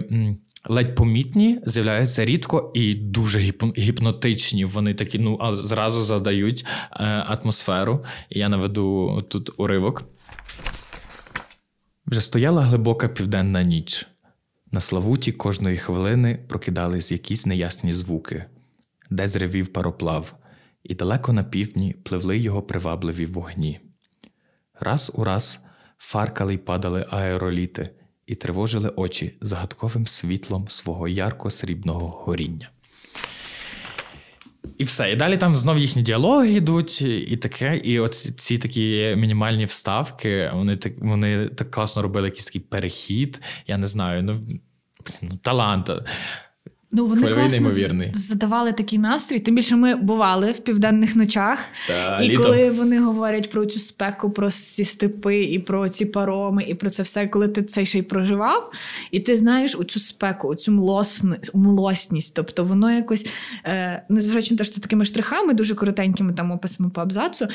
[0.69, 3.39] Ледь помітні, з'являються рідко і дуже
[3.77, 4.65] гіпнотичні.
[4.65, 8.05] Вони такі, ну, а зразу задають е, атмосферу.
[8.29, 10.03] І я наведу тут уривок.
[12.05, 14.07] Вже стояла глибока південна ніч.
[14.73, 18.45] На Славуті кожної хвилини прокидались якісь неясні звуки,
[19.09, 20.33] де зревів пароплав,
[20.83, 23.79] і далеко на півдні пливли його привабливі вогні.
[24.79, 25.59] Раз у раз
[25.97, 27.89] фаркали й падали аероліти
[28.25, 32.69] і тривожили очі загадковим світлом свого ярко срібного горіння.
[34.77, 35.11] І все.
[35.11, 37.77] І далі там знов їхні діалоги йдуть, і таке.
[37.77, 43.41] І от ці такі мінімальні вставки, вони так вони так класно робили якийсь такий перехід.
[43.67, 44.47] Я не знаю, ну,
[45.21, 45.89] ну талант.
[46.95, 47.69] Ну, вони класно
[48.13, 49.39] задавали такий настрій.
[49.39, 52.43] Тим більше ми бували в південних ночах, Та, і літо.
[52.43, 56.89] коли вони говорять про цю спеку, про ці степи, і про ці пароми, і про
[56.89, 58.71] це все, коли ти цей ще й проживав,
[59.11, 60.71] і ти знаєш оцю спеку, оцю
[61.53, 62.33] млосність.
[62.33, 63.25] Тобто воно якось,
[63.65, 67.47] е, незважаючи на те, що це такими штрихами, дуже коротенькими там описами по абзацу,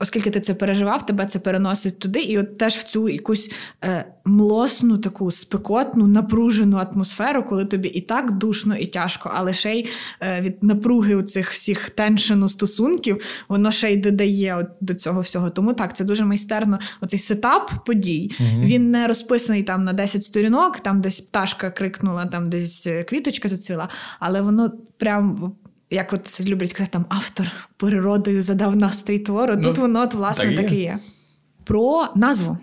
[0.00, 3.52] Оскільки ти це переживав, тебе це переносить туди, і от теж в цю якусь
[3.84, 9.74] е, млосну, таку спекотну, напружену атмосферу, коли тобі і так душно, і тяжко, але ще
[9.74, 9.88] й
[10.20, 15.20] е, від напруги у цих всіх теншену стосунків, воно ще й додає от до цього
[15.20, 15.50] всього.
[15.50, 16.78] Тому так, це дуже майстерно.
[17.00, 18.30] Оцей сетап подій.
[18.40, 18.64] Угу.
[18.64, 23.48] Він не розписаний там на 10 сторінок, там десь пташка крикнула, там десь е, квіточка
[23.48, 23.88] зацвіла,
[24.20, 25.52] але воно прям
[25.90, 27.46] як от люблять казати, там автор
[27.76, 29.54] природою задав настрій твору.
[29.56, 30.98] Ну, Тут воно от, власне так, і є.
[31.64, 32.58] Про назву.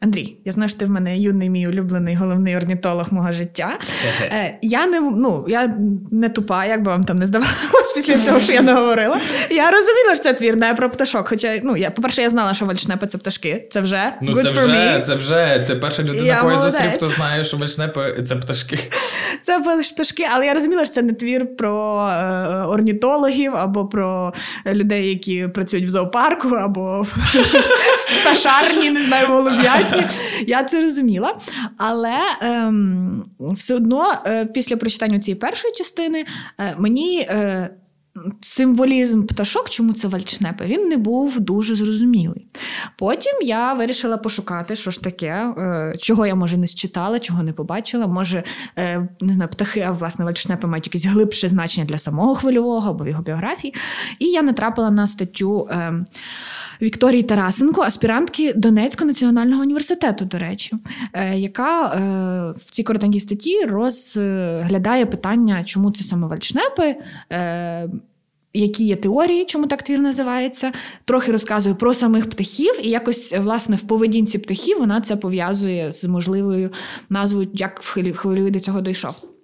[0.00, 3.78] Андрій, я знаю, що ти в мене юний мій улюблений головний орнітолог мого життя.
[4.22, 5.76] Е, Я не ну, я
[6.10, 9.20] не тупа, як би вам там не здавалось після всього, що я не говорила.
[9.50, 11.28] Я розуміла, що це твір не про пташок.
[11.28, 13.68] Хоча, ну, я, по-перше, я знала, що вальшнепи це пташки.
[13.70, 15.00] Це вже ну, good це for вже, me.
[15.00, 18.78] Це вже ти перша людина, я зустрів, хто знає, що вальшнепи це пташки.
[19.42, 19.60] Це
[19.94, 24.34] пташки, але я розуміла, що це не твір про е, орнітологів або про
[24.66, 27.06] людей, які працюють в зоопарку, або
[28.20, 30.02] пташарні, не знаю, голуб'ятні.
[30.46, 31.38] Я це розуміла.
[31.78, 36.24] Але ем, все одно, е, після прочитання цієї першої частини,
[36.58, 37.20] е, мені.
[37.20, 37.70] Е,
[38.40, 42.46] Символізм пташок, чому це вальчнепи, він не був дуже зрозумілий.
[42.98, 47.52] Потім я вирішила пошукати, що ж таке, е, чого я може не считала, чого не
[47.52, 48.06] побачила.
[48.06, 48.42] Може,
[48.78, 53.04] е, не знаю, птахи, а власне вальчнепи мають якесь глибше значення для самого хвильового або
[53.04, 53.74] в його біографії.
[54.18, 55.68] І я натрапила на статтю.
[56.82, 60.76] Вікторії Тарасенко, аспірантки Донецького національного університету, до речі,
[61.12, 61.98] е, яка е,
[62.66, 66.96] в цій коротенькій статті розглядає питання, чому це саме вальшнепи.
[67.32, 67.88] Е,
[68.54, 70.72] які є теорії, чому так твір називається,
[71.04, 76.04] трохи розказує про самих птахів, і якось власне в поведінці птахів вона це пов'язує з
[76.04, 76.70] можливою
[77.08, 79.35] назвою, як в хвилюві до цього дійшов.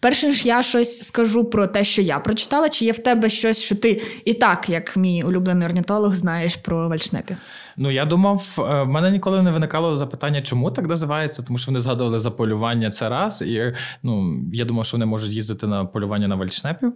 [0.00, 3.62] Перше ж я щось скажу про те, що я прочитала, чи є в тебе щось,
[3.62, 7.36] що ти і так, як мій улюблений орнітолог, знаєш про вальшнепів?
[7.76, 11.66] Ну я думав, е, в мене ніколи не виникало запитання, чому так називається, тому що
[11.70, 13.42] вони згадували за полювання це раз.
[13.42, 16.92] І ну я думав, що вони можуть їздити на полювання на вальшнепів,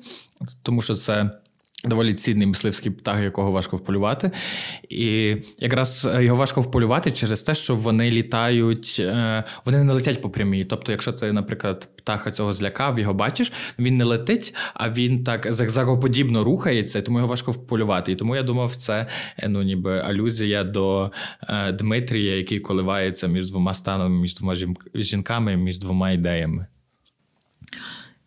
[0.63, 1.31] тому що це.
[1.85, 4.31] Доволі цінний мисливський птах, якого важко вполювати.
[4.89, 10.23] І якраз е, його важко вполювати через те, що вони літають, е, вони не летять
[10.23, 10.65] по прямій.
[10.65, 15.53] Тобто, якщо ти, наприклад, птаха цього злякав, його бачиш, він не летить, а він так
[15.53, 18.13] зигзагоподібно рухається, тому його важко вполювати.
[18.13, 19.07] І тому я думав, це
[19.39, 21.11] е, ну, ніби алюзія до
[21.73, 24.55] Дмитрія, який коливається між двома станами, між двома
[24.95, 26.67] жінками, між двома ідеями.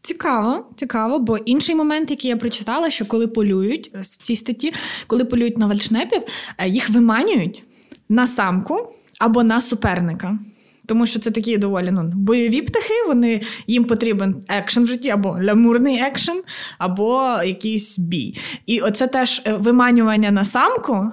[0.01, 4.73] Цікаво, цікаво, бо інший момент, який я прочитала, що коли полюють в цій статті,
[5.07, 6.21] коли полюють на вальшнепів,
[6.57, 7.63] е, їх виманюють
[8.09, 10.39] на самку або на суперника.
[10.85, 12.93] тому що це такі доволі ну, бойові птахи.
[13.07, 16.41] Вони їм потрібен екшен в житті, або лямурний екшен,
[16.77, 18.37] або якийсь бій.
[18.65, 21.11] І оце теж е, виманювання на самку.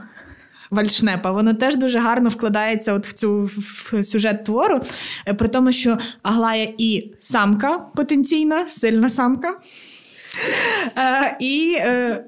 [0.70, 3.50] Вальшнепа, воно теж дуже гарно вкладається от в цю
[3.92, 4.80] в сюжет твору,
[5.26, 9.54] е, при тому, що Аглая і самка потенційна, сильна самка.
[10.98, 12.24] Е, і е,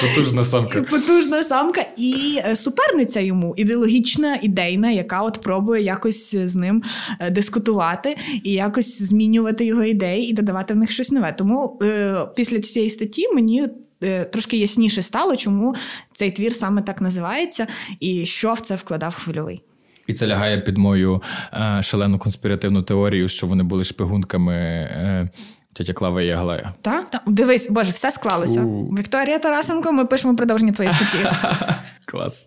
[0.00, 0.82] Потужна самка.
[0.82, 6.82] Потужна самка і суперниця йому, ідеологічна, ідейна, яка от пробує якось з ним
[7.30, 11.34] дискутувати і якось змінювати його ідеї і додавати в них щось нове.
[11.38, 13.68] Тому е, після цієї статті мені.
[14.04, 15.74] Е, трошки ясніше стало, чому
[16.12, 17.66] цей твір саме так називається,
[18.00, 19.62] і що в це вкладав хвильовий.
[20.06, 25.28] І це лягає під мою е, шалену конспіративну теорію, що вони були шпигунками е,
[25.72, 26.74] тетя Клава і Аглая.
[26.82, 27.22] Так, так.
[27.26, 28.62] Дивись, боже, все склалося.
[28.62, 28.84] У.
[28.84, 31.18] Вікторія Тарасенко, ми пишемо продовження твоєї статті.
[32.06, 32.46] Клас.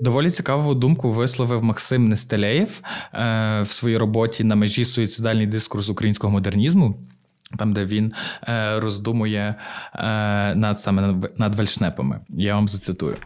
[0.00, 2.80] Доволі цікаву думку висловив Максим Нестелеєв
[3.14, 6.96] е, в своїй роботі на межі суїцидальний дискурс українського модернізму.
[7.58, 8.12] Там, де він
[8.48, 9.54] е, роздумує
[9.94, 10.04] е,
[10.54, 12.20] над саме над вальшнепами.
[12.28, 13.16] Я вам зацитую.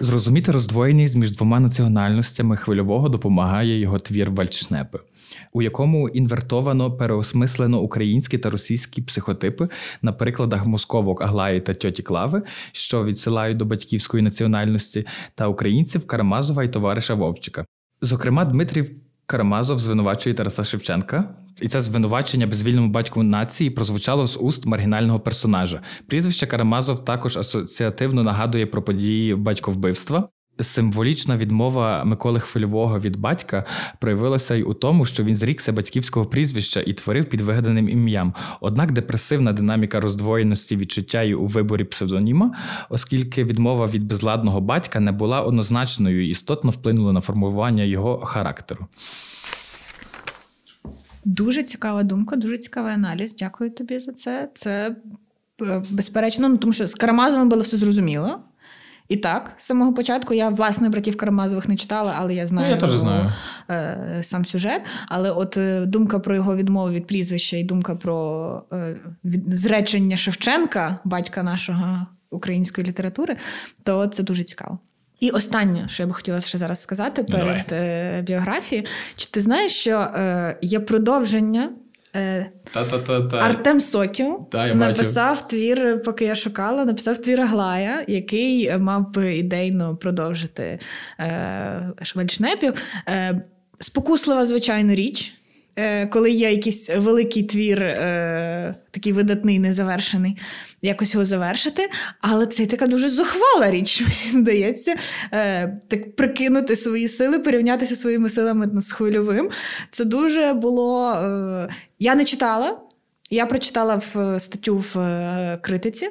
[0.00, 4.98] Зрозуміти роздвоєність між двома національностями хвильового допомагає його твір Вальчнепи,
[5.52, 9.68] у якому інвертовано переосмислено українські та російські психотипи
[10.02, 16.64] на прикладах московок Аглаї та тьоті Клави, що відсилають до батьківської національності, та українців Карамазова
[16.64, 17.64] і товариша Вовчика.
[18.00, 18.90] Зокрема, Дмитрів
[19.30, 25.82] Карамазов звинувачує Тараса Шевченка, і це звинувачення безвільному батьку нації прозвучало з уст маргінального персонажа.
[26.06, 30.28] Прізвище Карамазов також асоціативно нагадує про події батьковбивства.
[30.60, 33.64] Символічна відмова Миколи Хвильового від батька
[33.98, 38.34] проявилася й у тому, що він зрікся батьківського прізвища і творив під вигаданим ім'ям.
[38.60, 42.54] Однак депресивна динаміка роздвоєності відчуття й у виборі псевдоніма,
[42.88, 48.86] оскільки відмова від безладного батька не була однозначною істотно вплинула на формування його характеру.
[51.24, 53.36] Дуже цікава думка, дуже цікавий аналіз.
[53.36, 54.50] Дякую тобі за це.
[54.54, 54.96] Це
[55.62, 58.40] е, безперечно, ну тому що з Карамазовим було все зрозуміло.
[59.08, 62.76] І так, з самого початку я власне братів Карамазових не читала, але я знаю, я
[62.76, 63.32] теж знаю.
[63.70, 64.82] Е, сам сюжет.
[65.08, 70.16] Але от е, думка про його відмову від прізвища і думка про е, від, зречення
[70.16, 73.36] Шевченка, батька нашого української літератури,
[73.82, 74.78] то це дуже цікаво.
[75.20, 79.72] І останнє, що я би хотіла ще зараз сказати перед е, біографією, чи ти знаєш,
[79.72, 81.70] що е, є продовження?
[82.16, 83.36] Е, Та-та-та-та.
[83.38, 89.96] Артем Сокіл Та, написав твір, поки я шукала, написав твір Аглая, який мав би ідейно
[89.96, 90.78] продовжити
[91.20, 92.74] е, Швальшнепів.
[93.08, 93.42] Е,
[93.80, 95.34] Спокуслива, звичайно, річ.
[95.78, 100.36] Е, коли є якийсь великий твір, е, такий видатний, незавершений,
[100.82, 101.90] якось його завершити.
[102.20, 104.96] Але це така дуже зухвала річ, мені здається,
[105.32, 109.50] е, так прикинути свої сили, порівнятися своїми силами з хвильовим.
[109.90, 111.16] Це дуже було.
[111.98, 112.80] Я не читала.
[113.30, 116.08] Я прочитала в статтю в критиці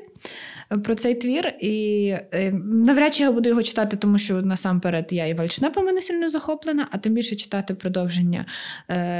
[0.84, 2.16] про цей твір, і
[2.64, 6.88] навряд чи я буду його читати, тому що насамперед я і Вальшнепами не сильно захоплена,
[6.92, 8.46] а тим більше читати продовження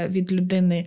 [0.08, 0.86] від людини.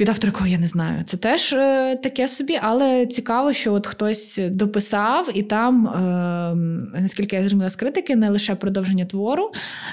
[0.00, 4.40] Від автора, я не знаю, це теж е, таке собі, але цікаво, що от хтось
[4.50, 9.52] дописав, і там, е, наскільки я зрозуміла з критики, не лише продовження твору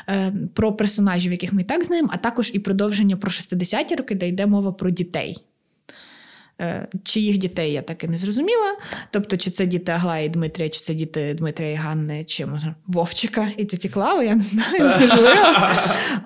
[0.09, 4.15] е, про персонажів, яких ми і так знаємо, а також і продовження про 60-ті роки,
[4.15, 5.35] де йде мова про дітей.
[6.61, 8.75] Е, чиїх дітей я так і не зрозуміла.
[9.11, 12.75] Тобто, чи це діти Аглаї і Дмитрія, чи це діти Дмитрія і Ганни, чи може
[12.87, 15.69] Вовчика і тіті Клави, я не знаю, можливо.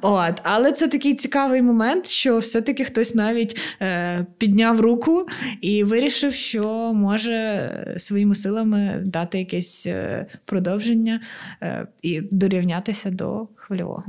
[0.01, 0.41] От.
[0.43, 5.27] Але це такий цікавий момент, що все-таки хтось навіть е, підняв руку
[5.61, 11.21] і вирішив, що може своїми силами дати якесь е, продовження
[11.63, 14.03] е, і дорівнятися до хвильового.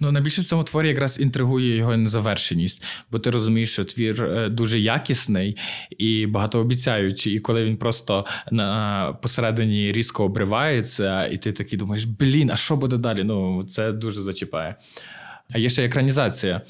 [0.00, 4.48] Ну, найбільше в цьому творі якраз інтригує його незавершеність, бо ти розумієш, що твір е,
[4.48, 5.56] дуже якісний
[5.98, 7.34] і багатообіцяючий.
[7.34, 12.76] І коли він просто на посередині різко обривається, і ти такий думаєш, блін, а що
[12.76, 13.24] буде далі?
[13.24, 14.74] Ну, це дуже зачіпає.
[15.50, 16.60] А є ще екранізація.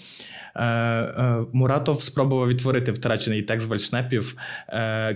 [0.57, 4.37] Е, е, Муратов спробував відтворити втрачений текст вальшнепів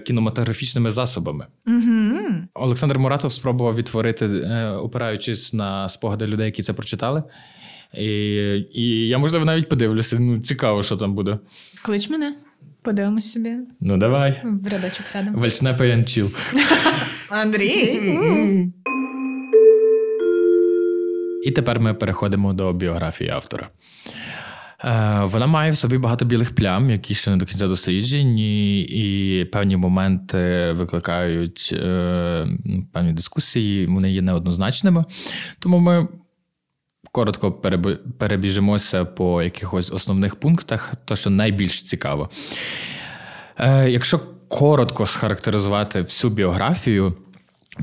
[0.07, 1.47] кінематографічними засобами.
[1.67, 2.19] Угу.
[2.55, 4.27] Олександр Муратов спробував відтворити,
[4.83, 7.23] опираючись на спогади людей, які це прочитали.
[7.95, 8.07] І
[8.73, 10.17] і я, можливо, навіть подивлюся.
[10.21, 11.39] Ну, Цікаво, що там буде.
[11.83, 12.35] Клич мене,
[12.83, 13.51] подивимось собі.
[13.81, 14.43] Ну, давай.
[14.45, 15.39] В рядочок сядемо.
[15.39, 16.31] Вальшнепе янчіл.
[17.31, 18.01] Андрій.
[21.45, 23.69] І тепер ми переходимо до біографії автора.
[24.85, 29.45] Е, вона має в собі багато білих плям, які ще не до кінця досліджені, і
[29.45, 32.47] певні моменти викликають е,
[32.93, 35.05] певні дискусії, вони є неоднозначними.
[35.59, 36.09] Тому ми
[37.13, 37.53] коротко
[38.19, 42.31] перебіжимося по якихось основних пунктах, то що найбільш цікаво.
[43.59, 47.15] Е, Якщо коротко схарактеризувати всю біографію.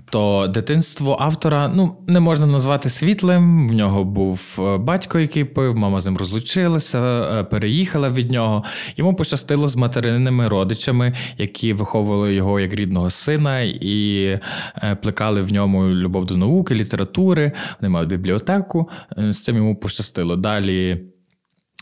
[0.10, 3.70] То дитинство автора ну не можна назвати світлим.
[3.70, 8.64] В нього був е, батько, який пив, мама з ним розлучилася, е, переїхала від нього.
[8.98, 15.54] Йому пощастило з материнними родичами, які виховували його як рідного сина і е, плекали в
[15.54, 17.52] ньому любов до науки, літератури.
[17.82, 18.90] Вони мають бібліотеку.
[19.18, 20.36] З цим йому пощастило.
[20.36, 21.06] Далі.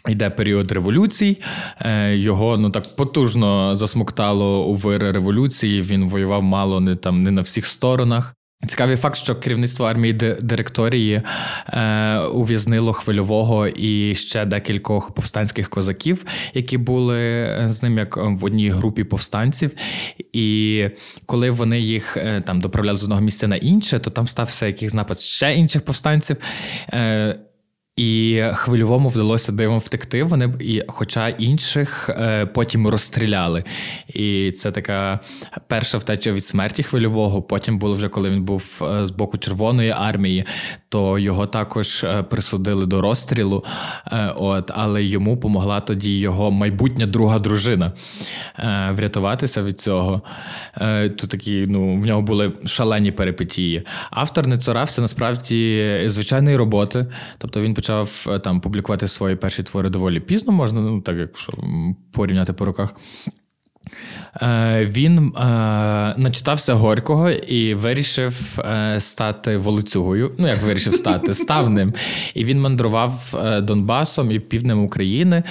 [0.10, 1.42] Йде період революцій,
[1.80, 5.82] е, його ну так потужно засмоктало у вири революції.
[5.82, 8.36] Він воював мало не там не на всіх сторонах.
[8.68, 11.22] Цікавий факт, що керівництво армії директорії
[11.68, 18.46] е, ув'язнило хвильового і ще декількох повстанських козаків, які були е, з ним як в
[18.46, 19.72] одній групі повстанців.
[20.34, 20.88] І
[21.26, 24.94] коли вони їх е, там доправляли з одного місця на інше, то там стався якийсь
[24.94, 26.38] напад ще інших повстанців.
[26.90, 27.40] Е,
[27.96, 30.24] і хвильовому вдалося дивом втекти.
[30.24, 33.64] Вони і, хоча інших е, потім розстріляли.
[34.08, 35.20] І це така
[35.68, 37.42] перша втеча від смерті хвильового.
[37.42, 40.46] Потім було вже коли він був е, з боку Червоної армії,
[40.94, 43.64] то його також е, присудили до розстрілу.
[44.12, 47.92] Е, от, але йому помогла тоді його майбутня друга дружина
[48.60, 50.22] е, врятуватися від цього.
[51.18, 53.86] Тут такі, ну, в нього були шалені перипетії.
[54.12, 57.06] Автор не цурався насправді звичайної роботи,
[57.38, 61.54] тобто він почав там публікувати свої перші твори доволі пізно, можна, ну так якщо
[62.12, 62.94] порівняти по руках.
[64.42, 65.42] Е, він е,
[66.18, 70.32] начитався Горького і вирішив е, стати волоцюгою.
[70.38, 71.94] Ну, як вирішив стати, став ним.
[72.34, 75.44] І він мандрував Донбасом і півднем України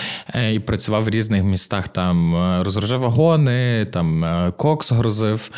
[0.53, 1.89] і працював в різних містах.
[1.89, 4.25] Там розгружав вагони, там
[4.57, 5.51] кокс грузив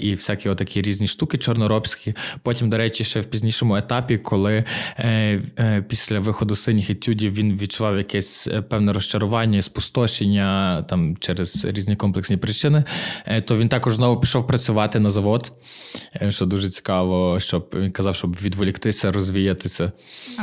[0.00, 2.14] і всякі отакі різні штуки чорноробські.
[2.42, 4.64] Потім, до речі, ще в пізнішому етапі, коли
[5.88, 11.96] після виходу синіх етюдів він відчував якесь певне розчарування, спустошення там через різні
[12.26, 12.84] комплексні причини,
[13.26, 15.52] е, то він також знову пішов працювати на завод,
[16.22, 19.92] е, що дуже цікаво, щоб він казав, щоб відволіктися, розвіятися.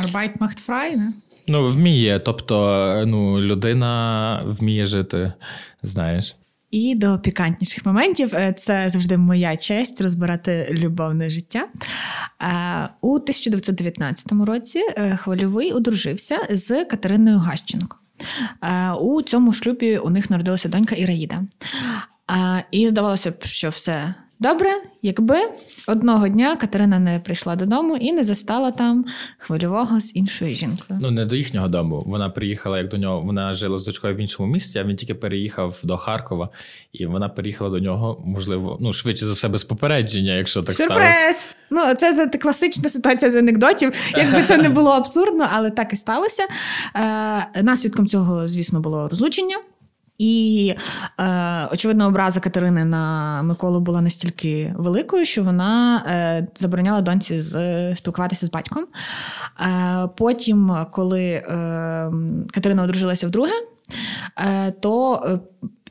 [0.03, 1.13] Arbeit macht frei, не?
[1.47, 2.19] Ну, вміє.
[2.19, 5.33] Тобто, ну, людина вміє жити,
[5.81, 6.35] знаєш.
[6.71, 11.67] І до пікантніших моментів е, це завжди моя честь розбирати любовне життя.
[13.01, 14.79] У 1919 році
[15.17, 18.02] Хвильовий одружився з Катериною Гащенко.
[18.61, 21.41] Е, у цьому шлюбі у них народилася донька Іраїда.
[22.31, 24.69] Е, і здавалося б, що все добре,
[25.01, 25.35] якби
[25.87, 29.05] одного дня Катерина не прийшла додому і не застала там
[29.37, 30.99] хвильового з іншою жінкою.
[31.01, 32.03] Ну не до їхнього дому.
[32.05, 33.21] Вона приїхала як до нього.
[33.21, 34.79] Вона жила з дочкою в іншому місті.
[34.79, 36.49] А він тільки переїхав до Харкова,
[36.93, 41.15] і вона переїхала до нього, можливо, ну швидше за все без попередження, якщо так Сюрприз!
[41.15, 41.55] сталося.
[41.69, 43.93] Ну це, це класична ситуація з анекдотів.
[44.17, 46.43] Якби це не було абсурдно, але так і сталося.
[46.95, 49.57] Е, Наслідком цього, звісно, було розлучення.
[50.17, 50.73] І,
[51.19, 57.95] е, очевидно, образа Катерини на Миколу була настільки великою, що вона е, забороняла доньці з,
[57.95, 58.85] спілкуватися з батьком.
[59.61, 61.43] Е, Потім, коли е,
[62.51, 63.53] Катерина одружилася вдруге,
[64.37, 65.39] е, то е,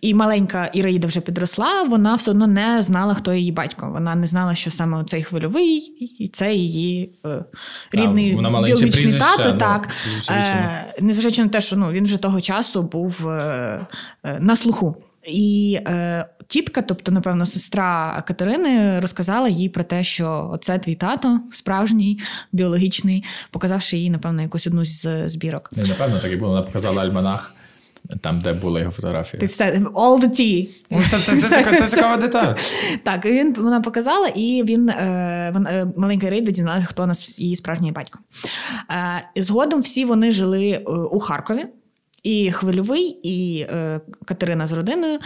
[0.03, 3.91] і маленька Іраїда вже підросла, вона все одно не знала, хто її батько.
[3.93, 5.79] Вона не знала, що саме цей хвильовий,
[6.19, 7.45] і це її е,
[7.93, 9.49] рідний а, біологічний тато.
[9.53, 9.89] Ну, так.
[10.31, 13.81] Е, Незважаючи на те, що ну, він вже того часу був е,
[14.25, 14.97] е, на слуху.
[15.27, 21.41] І е, тітка, тобто, напевно, сестра Катерини, розказала їй про те, що це твій тато,
[21.51, 22.21] справжній,
[22.53, 25.71] біологічний, показавши їй, напевно, якусь одну з збірок.
[25.77, 26.51] Не, напевно, так і було.
[26.51, 27.55] Вона показала альманах.
[28.21, 29.41] Там, де була його фотографія.
[29.41, 30.69] Ти все all the tea.
[30.91, 32.55] Ну, це це, це, це, це цікава деталь.
[33.03, 34.95] Так, він вона показала, і він е,
[35.69, 38.19] е, маленька Рейда дізналася, хто у нас її справжній батько.
[39.37, 41.65] Е, Згодом всі вони жили е, у Харкові.
[42.23, 45.19] І Хвильовий, і е, Катерина з родиною.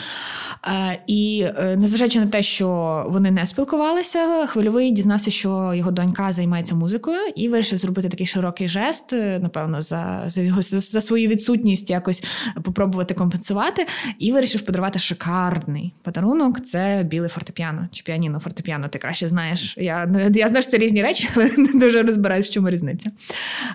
[0.67, 6.33] Е, і е, незважаючи на те, що вони не спілкувалися, Хвильовий дізнався, що його донька
[6.33, 11.29] займається музикою, і вирішив зробити такий широкий жест, е, напевно, за за, його, за, свою
[11.29, 12.25] відсутність якось
[12.63, 13.87] попробувати компенсувати.
[14.19, 16.61] І вирішив подарувати шикарний подарунок.
[16.61, 18.89] Це біле фортепіано чи піаніно фортепіано.
[18.89, 19.75] Ти краще знаєш.
[19.79, 23.11] Я я знаю, що це різні речі, але не дуже розбираюсь, в чому різниця.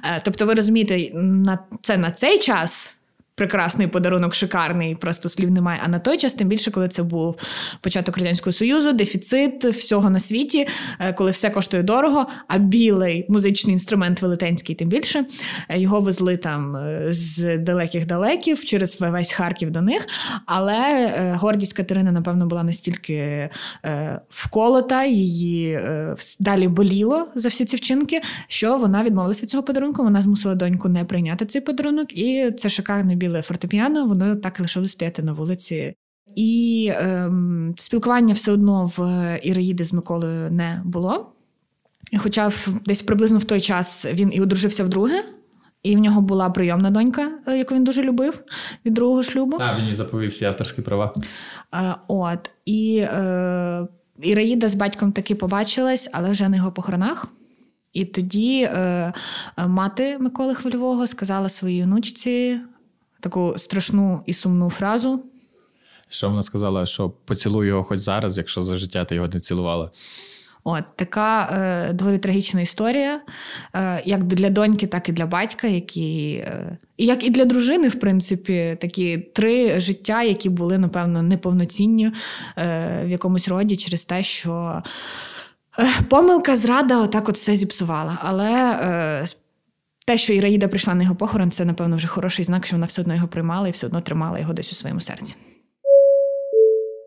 [0.04, 2.96] Е, тобто, ви розумієте, на це на цей час
[3.42, 5.80] прекрасний подарунок, шикарний, просто слів немає.
[5.84, 7.36] А на той час, тим більше, коли це був
[7.82, 10.68] початок радянського союзу, дефіцит всього на світі,
[11.00, 12.28] е, коли все коштує дорого.
[12.48, 15.26] А білий музичний інструмент велетенський, тим більше
[15.70, 20.08] е, його везли там е, з далеких далеків через весь Харків до них.
[20.46, 23.50] Але гордість Катерини, напевно, була настільки
[24.30, 25.80] вколота, її
[26.40, 30.04] далі боліло за всі ці вчинки, що вона відмовилася від цього подарунку.
[30.04, 34.92] Вона змусила доньку не прийняти цей подарунок, і це шикарний біле фортепіано, воно так лишилось
[34.92, 35.96] стояти на вулиці.
[36.36, 39.00] І ем, спілкування все одно в
[39.44, 41.32] Іраїди з Миколою не було.
[42.18, 42.52] Хоча
[42.86, 45.24] десь приблизно в той час він і одружився вдруге,
[45.84, 48.44] і в нього була прийомна донька, е, яку він дуже любив
[48.86, 49.58] від другого шлюбу.
[49.58, 51.14] Так, він і заповів всі авторські права.
[51.74, 52.52] Е, от.
[52.66, 53.88] І е,
[54.22, 57.28] Іраїда з батьком таки побачилась, але вже на його похоронах.
[57.94, 59.14] І тоді е,
[59.68, 62.60] мати Миколи Хвильового сказала своїй онучці
[63.22, 65.24] таку страшну і сумну фразу.
[66.08, 69.92] Що вона сказала, що поцілуй його хоч зараз, якщо за життя ти його не цілувала.
[70.64, 73.22] От така е, доволі трагічна історія,
[73.76, 78.00] е, як для доньки, так і для батька, які, е, як і для дружини, в
[78.00, 82.12] принципі, такі три життя, які були, напевно, неповноцінні
[82.58, 84.84] е, в якомусь роді через те, що
[85.80, 88.18] е, помилка зрада отак от все зіпсувала.
[88.24, 89.26] Але е,
[90.06, 93.02] те, що Іраїда прийшла на його похорон, це, напевно, вже хороший знак, що вона все
[93.02, 95.36] одно його приймала і все одно тримала його десь у своєму серці.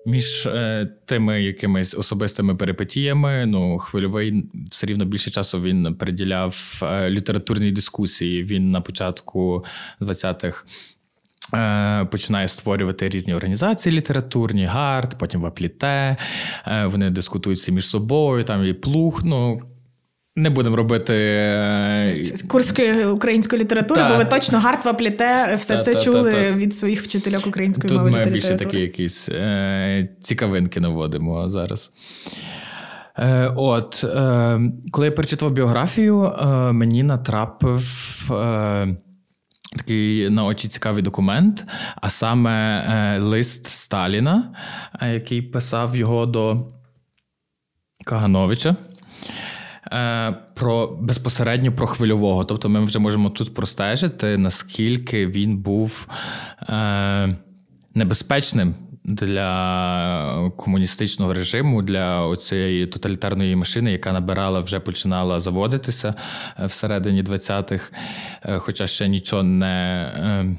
[0.06, 7.10] Між е, тими якимись особистими перипетіями, ну хвильовий все рівно більше часу він приділяв е,
[7.10, 8.42] літературній дискусії.
[8.42, 9.64] Він на початку
[10.00, 10.64] 20-х
[11.54, 16.16] е, Починає створювати різні організації літературні, гард, потім вапліте.
[16.66, 19.20] Е, вони дискутуються між собою, там і плуг.
[19.24, 19.60] Ну
[20.36, 22.16] не будемо робити е,
[22.48, 24.08] курської української літератури, та.
[24.08, 27.98] бо ви точно гартва пліте все та, це та, чули від своїх вчительок української Тут
[27.98, 28.10] мови.
[28.10, 31.92] Тут ми більше такі якісь е, цікавинки наводимо зараз.
[33.18, 34.60] Е, От, е,
[34.90, 37.84] коли я перечитав біографію, е, мені натрапив.
[38.32, 38.96] Е,
[39.76, 41.66] Такий на очі цікавий документ,
[41.96, 44.52] а саме е, лист Сталіна,
[45.02, 46.66] е, який писав його до
[48.04, 48.76] Кагановича.
[49.92, 52.44] Е, про безпосередньо про хвильового.
[52.44, 56.08] Тобто, ми вже можемо тут простежити, наскільки він був
[56.68, 57.36] е,
[57.94, 58.74] небезпечним
[59.04, 66.14] для комуністичного режиму, для цієї тоталітарної машини, яка набирала, вже починала заводитися
[66.60, 67.90] е, всередині 20-х,
[68.58, 70.56] хоча ще нічого не.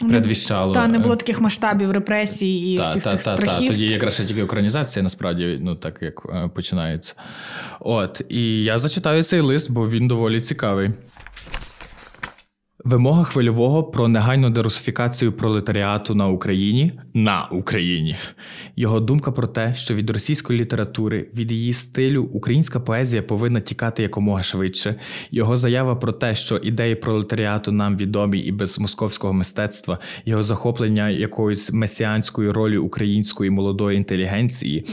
[0.00, 0.74] Предвіщало.
[0.74, 3.68] Та не було таких масштабів репресій і та, всіх та, цих та, страхів.
[3.68, 7.14] Тоді якраз ще тільки українізація, насправді, ну так як е, починається.
[7.80, 10.90] От, і я зачитаю цей лист, бо він доволі цікавий.
[12.84, 18.16] Вимога хвильового про негайну дерусифікацію пролетаріату на Україні на Україні.
[18.76, 24.02] Його думка про те, що від російської літератури, від її стилю українська поезія повинна тікати
[24.02, 24.94] якомога швидше.
[25.30, 31.08] Його заява про те, що ідеї пролетаріату нам відомі і без московського мистецтва, його захоплення
[31.10, 34.84] якоюсь месіанською ролі української молодої інтелігенції,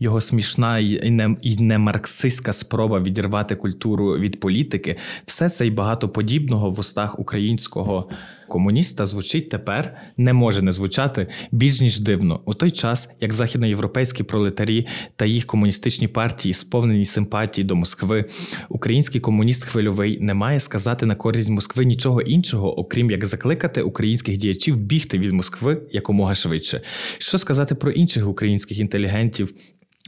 [0.00, 5.70] його смішна і не, і не марксистська спроба відірвати культуру від політики, все це й
[5.70, 8.08] багато подібного в устах України українського
[8.48, 14.22] комуніста звучить тепер, не може не звучати більш ніж дивно у той час, як західноєвропейські
[14.22, 18.24] пролетарі та їх комуністичні партії, сповнені симпатії до Москви,
[18.68, 24.36] український комуніст хвильовий не має сказати на користь Москви нічого іншого, окрім як закликати українських
[24.36, 26.80] діячів бігти від Москви якомога швидше.
[27.18, 29.54] Що сказати про інших українських інтелігентів?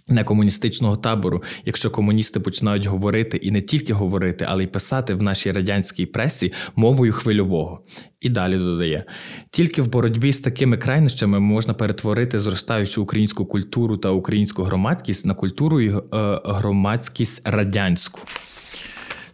[0.09, 5.23] Не комуністичного табору, якщо комуністи починають говорити і не тільки говорити, але й писати в
[5.23, 7.85] нашій радянській пресі мовою хвильового.
[8.21, 9.05] І далі додає:
[9.51, 15.35] тільки в боротьбі з такими крайнощами можна перетворити зростаючу українську культуру та українську громадськість на
[15.35, 16.01] культуру і е,
[16.45, 18.21] громадськість радянську.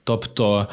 [0.05, 0.69] Тобто.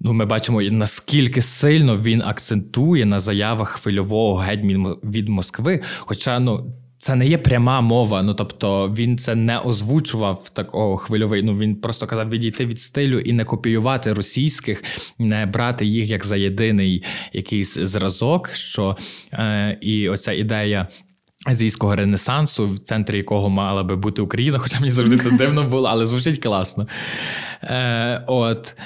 [0.00, 4.60] Ну, ми бачимо, наскільки сильно він акцентує на заявах хвильового геть
[5.04, 5.82] від Москви.
[5.98, 8.22] Хоча ну це не є пряма мова.
[8.22, 11.42] Ну тобто він це не озвучував такого хвильовий.
[11.42, 14.84] Ну він просто казав відійти від стилю і не копіювати російських,
[15.18, 18.50] не брати їх як за єдиний якийсь зразок.
[18.52, 18.96] Що
[19.32, 20.88] е, і оця ідея.
[21.46, 25.88] Азійського ренесансу, в центрі якого мала би бути Україна, хоча мені завжди це дивно було,
[25.88, 26.86] але звучить класно.
[27.62, 28.76] Е, От.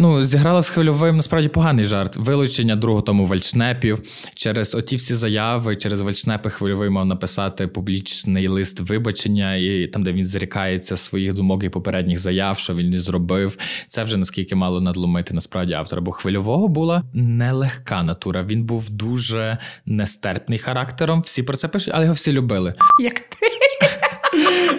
[0.00, 2.16] Ну, зіграла з хвильовим насправді поганий жарт.
[2.16, 4.02] Вилучення другого тому вальчнепів.
[4.34, 10.12] Через оті всі заяви, через вальчнепи хвильовий мав написати публічний лист вибачення, і там, де
[10.12, 13.58] він зрікається своїх думок і попередніх заяв, що він не зробив.
[13.86, 16.02] Це вже наскільки мало надломити насправді автора.
[16.02, 18.42] Бо хвильового була нелегка натура.
[18.42, 21.20] Він був дуже нестерпний характером.
[21.20, 22.74] Всі про це пишуть, але його всі любили.
[23.02, 23.46] Як ти?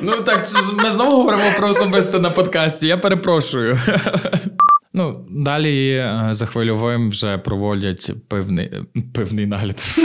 [0.01, 0.47] Ну так,
[0.83, 2.87] ми знову говоримо про особисте на подкасті.
[2.87, 3.77] Я перепрошую.
[4.93, 8.71] Ну, далі е, за хвильовим вже проводять пивний
[9.13, 9.77] пивний нагляд.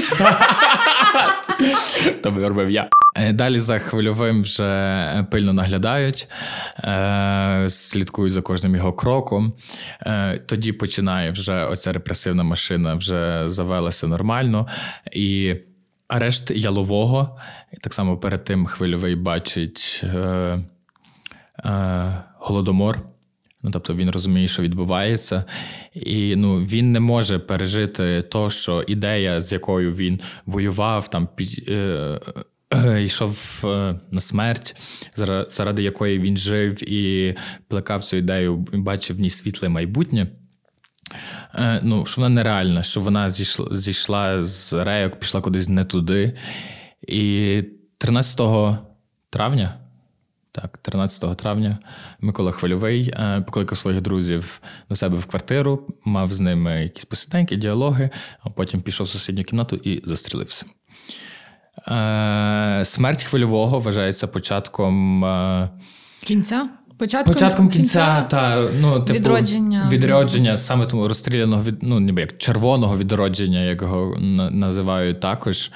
[2.23, 2.89] То робив я.
[3.17, 6.29] Е, далі за хвильовим вже пильно наглядають,
[6.79, 9.53] е, слідкують за кожним його кроком.
[10.47, 14.67] Тоді починає вже оця репресивна машина вже завелася нормально.
[15.13, 15.55] І
[16.09, 17.39] арешт ялового.
[17.83, 20.05] Так само перед тим хвильовий бачить
[22.39, 23.16] голодомор.
[23.67, 25.45] Ну, тобто він розуміє, що відбувається,
[25.93, 31.29] і ну, він не може пережити то, що ідея, з якою він воював, там
[31.69, 32.21] е,
[32.75, 34.77] е, йшов е, на смерть,
[35.49, 37.35] заради якої він жив і
[37.69, 40.27] плекав цю ідею, бачив в ній світле майбутнє.
[41.55, 46.39] Е, ну, Що вона нереальна, що вона зійшла, зійшла з рейок, пішла кудись не туди.
[47.09, 47.63] І
[47.99, 48.41] 13
[49.31, 49.86] травня.
[50.63, 51.79] Так, 13 травня
[52.21, 57.57] Микола Хвильовий е, покликав своїх друзів до себе в квартиру, мав з ними якісь посиденьки,
[57.57, 60.67] діалоги, а потім пішов в сусідню кімнату і застрілився.
[61.89, 65.71] Е, смерть хвильового вважається початком е,
[66.25, 66.69] кінця.
[66.99, 72.21] Початком, Початком кінця, кінця та ну типу відродження відродження, саме тому розстріляного від ну ніби
[72.21, 74.17] як червоного відродження, як його
[74.51, 75.71] називають також.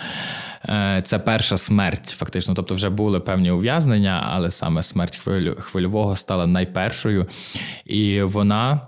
[0.70, 2.54] Е, це перша смерть, фактично.
[2.54, 5.20] Тобто, вже були певні ув'язнення, але саме смерть
[5.58, 7.26] хвильового стала найпершою,
[7.84, 8.80] і вона.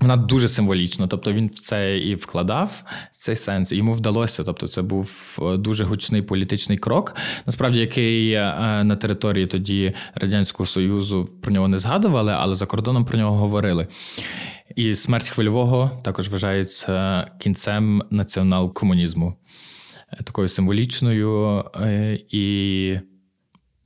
[0.00, 4.44] Вона дуже символічна, тобто він в це і вкладав цей сенс, і йому вдалося.
[4.44, 7.16] Тобто, це був е, дуже гучний політичний крок,
[7.46, 8.40] насправді, який е,
[8.84, 13.86] на території тоді Радянського Союзу про нього не згадували, але за кордоном про нього говорили.
[14.76, 19.34] І смерть хвильового також вважається кінцем націонал-комунізму
[20.24, 22.98] такою символічною е, і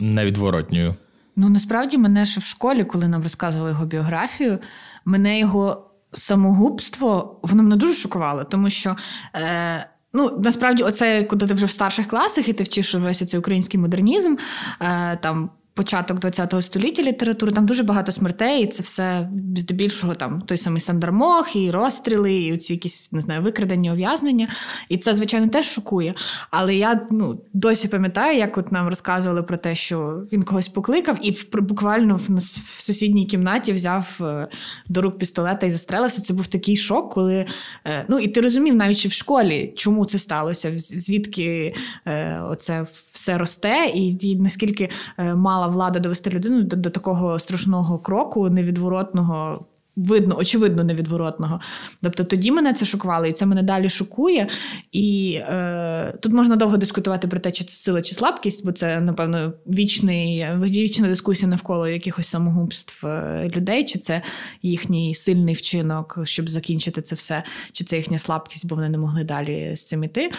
[0.01, 0.95] невідворотньою.
[1.37, 4.59] Ну насправді мене ще в школі, коли нам розказували його біографію,
[5.05, 8.97] мене його самогубство воно мене дуже шокувало, тому що.
[9.35, 13.41] Е, Ну, насправді, оце, коли ти вже в старших класах і ти вчиш весь цей
[13.41, 14.37] український модернізм,
[14.81, 20.41] е, там початок ХХ століття літератури, там дуже багато смертей, і це все здебільшого там
[20.41, 24.49] той самий Сандармох, і розстріли, і оці якісь не знаю, викрадення, ув'язнення.
[24.89, 26.15] І це, звичайно, теж шокує.
[26.51, 31.19] Але я ну, досі пам'ятаю, як от нам розказували про те, що він когось покликав,
[31.23, 32.37] і буквально в,
[32.77, 34.49] в сусідній кімнаті взяв е,
[34.89, 36.23] до рук пістолета і застрелився.
[36.23, 37.47] Це був такий шок, коли
[37.87, 41.75] е, ну і ти розумів навіть в школі, чому це сталося, звідки
[42.07, 47.99] е, оце все росте, і, і наскільки мала влада довести людину до, до такого страшного
[47.99, 49.65] кроку, невідворотного.
[49.97, 51.61] Видно, очевидно, невідворотного.
[52.03, 54.47] Тобто тоді мене це шокувало, і це мене далі шокує.
[54.93, 59.01] І е, тут можна довго дискутувати про те, чи це сила чи слабкість, бо це,
[59.01, 64.23] напевно, вічний, вічна дискусія навколо якихось самогубств е, людей, чи це
[64.63, 67.43] їхній сильний вчинок, щоб закінчити це все,
[67.73, 70.31] чи це їхня слабкість, бо вони не могли далі з цим іти.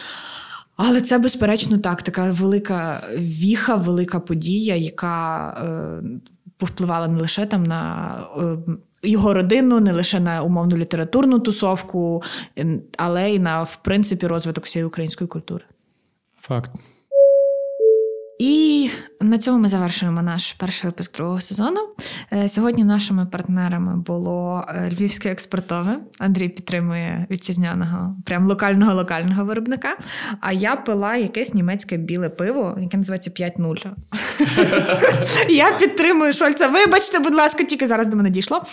[0.82, 6.03] Але це, безперечно, так, така велика віха, велика подія, яка е,
[6.57, 8.57] повпливала не лише там на е,
[9.03, 12.23] його родину, не лише на умовну літературну тусовку,
[12.97, 15.65] але й на в принципі розвиток всієї української культури.
[16.38, 16.71] Факт.
[18.39, 18.89] І
[19.21, 21.79] на цьому ми завершуємо наш перший випуск другого сезону.
[22.33, 25.97] Е, сьогодні нашими партнерами було е, Львівське експортове.
[26.19, 29.97] Андрій підтримує вітчизняного, прям локального локального виробника.
[30.39, 33.91] А я пила якесь німецьке біле пиво, яке називається 5-0.
[35.49, 36.67] Я підтримую Шольца.
[36.67, 38.63] Вибачте, будь ласка, тільки зараз до мене дійшло.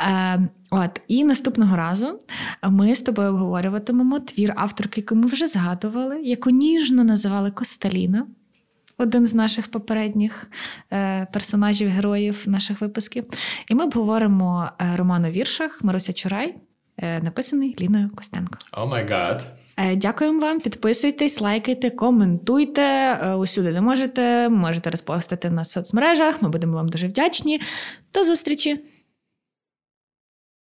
[0.00, 2.18] Е, от і наступного разу
[2.62, 8.26] ми з тобою обговорюватимемо твір авторки, яку ми вже згадували, яку ніжно називали Косталіна
[8.98, 10.50] один з наших попередніх
[10.92, 13.24] е, персонажів, героїв наших випусків.
[13.68, 16.54] І ми обговоримо е, роман у віршах Маруся Чурай,
[16.98, 18.58] е, написаний Ліною Костенко.
[18.72, 19.48] Oh my god!
[19.96, 24.48] Дякуємо вам, підписуйтесь, лайкайте, коментуйте усюди, де можете.
[24.48, 26.42] Можете розпостити на соцмережах.
[26.42, 27.60] Ми будемо вам дуже вдячні.
[28.14, 28.84] До зустрічі!